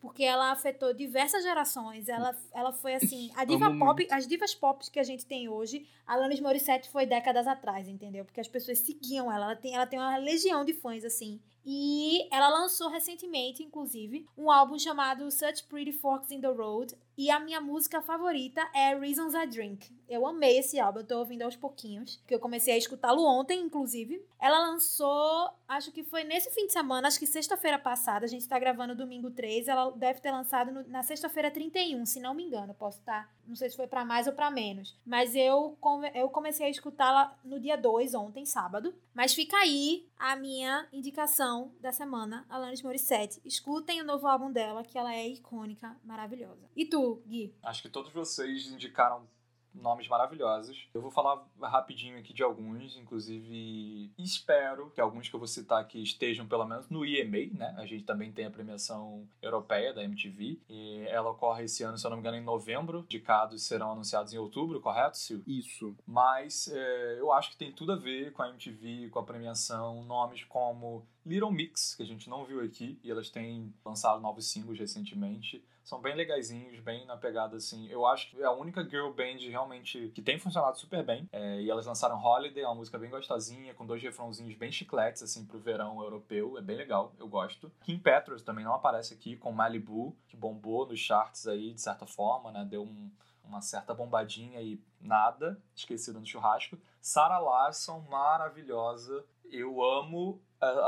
[0.00, 2.08] porque ela afetou diversas gerações.
[2.08, 5.86] Ela, ela foi assim, a diva pop, as divas pop que a gente tem hoje,
[6.06, 8.24] a Alanis Morissette foi décadas atrás, entendeu?
[8.24, 11.38] Porque as pessoas seguiam ela, ela tem, ela tem uma legião de fãs assim.
[11.64, 16.96] E ela lançou recentemente, inclusive, um álbum chamado Such Pretty Forks in the Road.
[17.16, 19.94] E a minha música favorita é Reasons I Drink.
[20.08, 23.60] Eu amei esse álbum, eu tô ouvindo aos pouquinhos, que eu comecei a escutá-lo ontem,
[23.60, 24.24] inclusive.
[24.40, 28.48] Ela lançou, acho que foi nesse fim de semana, acho que sexta-feira passada, a gente
[28.48, 32.44] tá gravando domingo 3, ela deve ter lançado no, na sexta-feira 31, se não me
[32.44, 34.96] engano, posso estar, tá, não sei se foi para mais ou para menos.
[35.04, 35.76] Mas eu,
[36.14, 38.94] eu comecei a escutá-la no dia 2, ontem, sábado.
[39.12, 41.49] Mas fica aí a minha indicação
[41.80, 43.40] da semana, Alanis Morissette.
[43.44, 46.70] Escutem o novo álbum dela, que ela é icônica, maravilhosa.
[46.76, 47.54] E tu, Gui?
[47.62, 49.26] Acho que todos vocês indicaram
[49.74, 50.88] nomes maravilhosos.
[50.92, 55.80] Eu vou falar rapidinho aqui de alguns, inclusive espero que alguns que eu vou citar
[55.80, 57.74] aqui estejam pelo menos no EMA, né?
[57.78, 62.06] A gente também tem a premiação europeia da MTV e ela ocorre esse ano, se
[62.06, 63.00] eu não me engano, em novembro.
[63.00, 65.42] Indicados serão anunciados em outubro, correto, Sil?
[65.46, 65.94] Isso.
[66.06, 70.04] Mas é, eu acho que tem tudo a ver com a MTV, com a premiação,
[70.04, 74.50] nomes como Little Mix, que a gente não viu aqui, e elas têm lançado novos
[74.50, 77.88] singles recentemente são bem legaisinhos, bem na pegada assim.
[77.88, 81.28] Eu acho que é a única girl band realmente que tem funcionado super bem.
[81.32, 85.44] É, e elas lançaram Holiday, uma música bem gostosinha, com dois refrãozinhos bem chicletes, assim,
[85.44, 86.56] pro verão europeu.
[86.58, 87.72] É bem legal, eu gosto.
[87.82, 92.06] Kim Petras também não aparece aqui, com Malibu, que bombou nos charts aí, de certa
[92.06, 92.64] forma, né?
[92.68, 93.10] Deu um,
[93.44, 96.78] uma certa bombadinha e nada, esquecida no churrasco.
[97.00, 99.24] Sarah Larson, maravilhosa.
[99.50, 100.40] Eu amo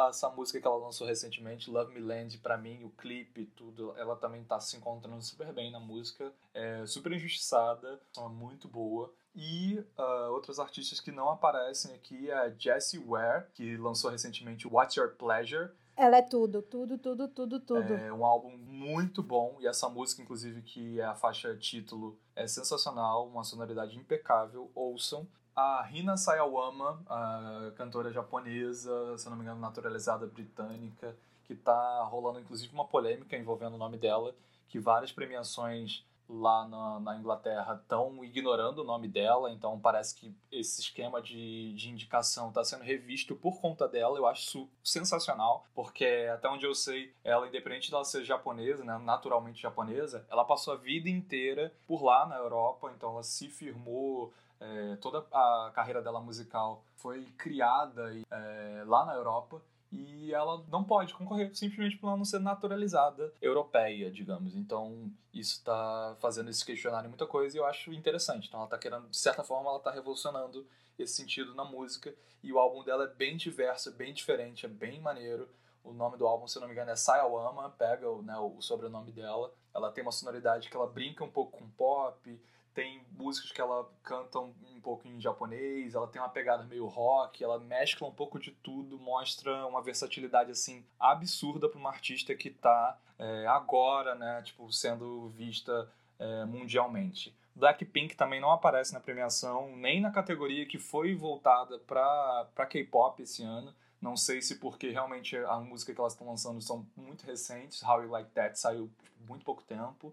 [0.08, 4.14] essa música que ela lançou recentemente, Love Me Land, para mim, o clipe, tudo, ela
[4.16, 9.12] também tá se encontrando super bem na música, é super injustiçada, é muito boa.
[9.34, 14.68] E uh, outros artistas que não aparecem aqui é a Jessie Ware, que lançou recentemente
[14.68, 15.70] What's Your Pleasure.
[15.96, 17.94] Ela é tudo, tudo, tudo, tudo, tudo.
[17.94, 22.46] É um álbum muito bom e essa música, inclusive, que é a faixa título, é
[22.46, 24.70] sensacional, uma sonoridade impecável.
[24.74, 32.02] Ouçam a Rina Sayawama, a cantora japonesa, se não me engano, naturalizada britânica, que está
[32.04, 34.34] rolando inclusive uma polêmica envolvendo o nome dela,
[34.68, 40.34] que várias premiações lá na, na Inglaterra estão ignorando o nome dela, então parece que
[40.50, 44.16] esse esquema de, de indicação está sendo revisto por conta dela.
[44.16, 48.98] Eu acho isso sensacional, porque até onde eu sei, ela, independente dela ser japonesa, né,
[48.98, 54.32] naturalmente japonesa, ela passou a vida inteira por lá na Europa, então ela se firmou
[54.62, 59.60] é, toda a carreira dela musical foi criada é, lá na Europa.
[59.90, 64.54] e ela não pode concorrer simplesmente por ela não ser naturalizada europeia, digamos.
[64.54, 68.48] Então, isso está fazendo esse questionário muita coisa e eu acho interessante.
[68.48, 70.66] Então, ela está querendo, de certa forma, ela está revolucionando
[70.98, 74.68] esse sentido na música e o álbum dela é bem diverso, é bem diferente, é
[74.68, 75.48] bem maneiro.
[75.84, 79.52] O nome do álbum, se não me engano, é Sayawama, pega né, o sobrenome dela.
[79.74, 82.40] Ela tem uma sonoridade que ela brinca um pouco com pop,
[82.74, 87.42] tem músicas que ela canta um pouco em japonês, ela tem uma pegada meio rock,
[87.42, 92.48] ela mescla um pouco de tudo, mostra uma versatilidade assim absurda para uma artista que
[92.48, 95.88] está é, agora, né, tipo, sendo vista
[96.18, 97.34] é, mundialmente.
[97.54, 103.42] Blackpink também não aparece na premiação, nem na categoria que foi voltada para K-pop esse
[103.42, 103.74] ano.
[104.00, 107.82] Não sei se porque realmente a música que elas estão lançando são muito recentes.
[107.82, 110.12] How You Like That saiu tipo, muito pouco tempo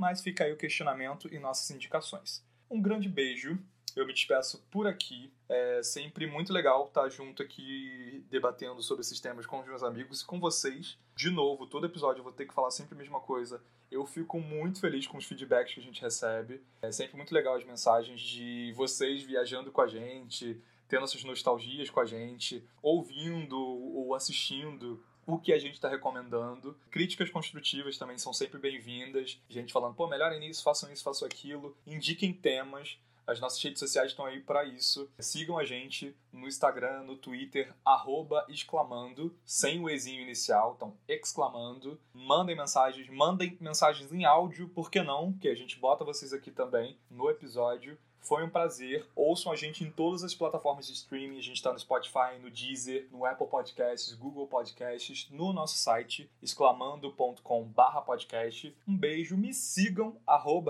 [0.00, 2.42] mas fica aí o questionamento e nossas indicações.
[2.70, 3.58] Um grande beijo,
[3.94, 5.30] eu me despeço por aqui.
[5.46, 10.22] É sempre muito legal estar junto aqui debatendo sobre esses temas com os meus amigos
[10.22, 10.98] e com vocês.
[11.14, 13.62] De novo, todo episódio eu vou ter que falar sempre a mesma coisa.
[13.90, 16.62] Eu fico muito feliz com os feedbacks que a gente recebe.
[16.80, 20.58] É sempre muito legal as mensagens de vocês viajando com a gente,
[20.88, 26.76] tendo essas nostalgias com a gente, ouvindo ou assistindo o que a gente está recomendando.
[26.90, 29.40] Críticas construtivas também são sempre bem-vindas.
[29.48, 31.76] Gente falando, pô, melhorem nisso, façam isso, façam aquilo.
[31.86, 32.98] Indiquem temas.
[33.26, 35.08] As nossas redes sociais estão aí para isso.
[35.20, 42.00] Sigam a gente no Instagram, no Twitter, arroba exclamando, sem o ezinho inicial, então exclamando.
[42.12, 45.32] Mandem mensagens, mandem mensagens em áudio, por que não?
[45.34, 47.96] Que a gente bota vocês aqui também no episódio.
[48.20, 49.06] Foi um prazer.
[49.16, 51.38] Ouçam a gente em todas as plataformas de streaming.
[51.38, 56.30] A gente está no Spotify, no Deezer, no Apple Podcasts, Google Podcasts, no nosso site
[56.42, 58.76] exclamando.com/podcast.
[58.86, 60.16] Um beijo, me sigam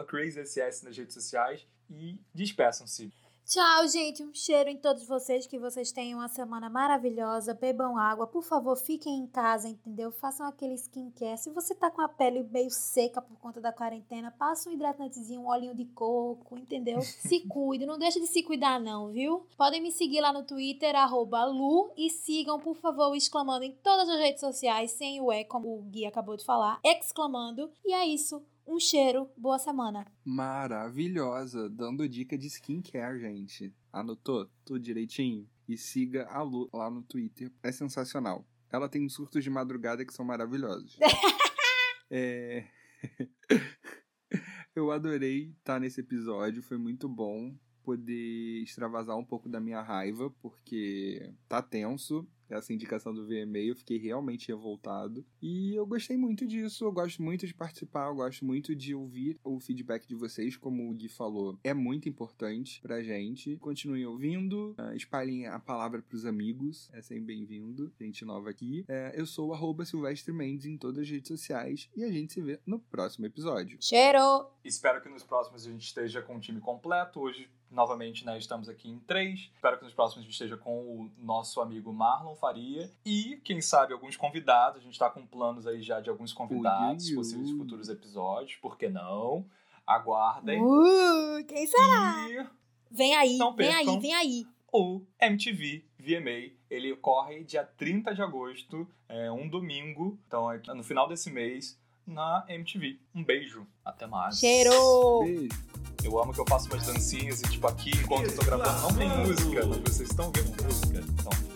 [0.06, 3.12] @crazyss nas redes sociais e despeçam-se.
[3.50, 4.22] Tchau, gente.
[4.22, 5.44] Um cheiro em todos vocês.
[5.44, 7.52] Que vocês tenham uma semana maravilhosa.
[7.52, 8.24] Bebam água.
[8.24, 10.12] Por favor, fiquem em casa, entendeu?
[10.12, 11.36] Façam aquele skincare.
[11.36, 15.40] Se você tá com a pele meio seca por conta da quarentena, passa um hidratantezinho,
[15.40, 17.00] um olhinho de coco, entendeu?
[17.26, 17.86] Se cuide.
[17.86, 19.44] Não deixa de se cuidar, não, viu?
[19.56, 20.94] Podem me seguir lá no Twitter,
[21.48, 21.90] Lu.
[21.96, 25.82] E sigam, por favor, exclamando em todas as redes sociais, sem o E, como o
[25.82, 26.78] Gui acabou de falar.
[26.84, 27.68] Exclamando.
[27.84, 28.40] E é isso.
[28.70, 30.06] Um cheiro, boa semana.
[30.24, 33.74] Maravilhosa, dando dica de skincare, gente.
[33.92, 35.50] Anotou tudo direitinho?
[35.66, 37.52] E siga a Lu lá no Twitter.
[37.64, 38.46] É sensacional.
[38.70, 40.96] Ela tem surtos de madrugada que são maravilhosos.
[42.08, 42.68] é...
[44.72, 47.52] Eu adorei estar nesse episódio, foi muito bom
[47.82, 52.24] poder extravasar um pouco da minha raiva, porque tá tenso
[52.54, 55.24] essa indicação do VMA, eu fiquei realmente revoltado.
[55.40, 59.38] E eu gostei muito disso, eu gosto muito de participar, eu gosto muito de ouvir
[59.44, 63.56] o feedback de vocês, como o Gui falou, é muito importante pra gente.
[63.56, 68.84] Continuem ouvindo, uh, espalhem a palavra pros amigos, é sempre bem-vindo, gente nova aqui.
[68.88, 72.40] Uh, eu sou o Silvestre Mendes em todas as redes sociais e a gente se
[72.40, 73.78] vê no próximo episódio.
[73.80, 74.46] Cheiro!
[74.64, 77.20] Espero que nos próximos a gente esteja com o time completo.
[77.20, 79.50] Hoje novamente, né, estamos aqui em três.
[79.54, 83.60] Espero que nos próximos a gente esteja com o nosso amigo Marlon Faria e, quem
[83.60, 84.80] sabe, alguns convidados.
[84.80, 87.16] A gente está com planos aí já de alguns convidados, ui, ui.
[87.16, 88.56] possíveis futuros episódios.
[88.56, 89.44] Por que não?
[89.86, 90.60] Aguardem.
[90.60, 92.28] Uh, quem será?
[92.28, 92.46] E...
[92.90, 94.46] Vem aí, vem aí, vem aí.
[94.72, 100.18] O MTV VMA, ele ocorre dia 30 de agosto, é um domingo.
[100.26, 102.98] Então, é no final desse mês, na MTV.
[103.14, 103.66] Um beijo.
[103.84, 104.38] Até mais.
[104.38, 105.20] Cheiro!
[105.22, 105.69] Beijo.
[106.02, 108.94] Eu amo que eu faço umas dancinhas e, tipo, aqui, enquanto eu tô gravando, não
[108.94, 110.98] tem música, mas vocês estão ouvindo música.
[110.98, 111.49] Então,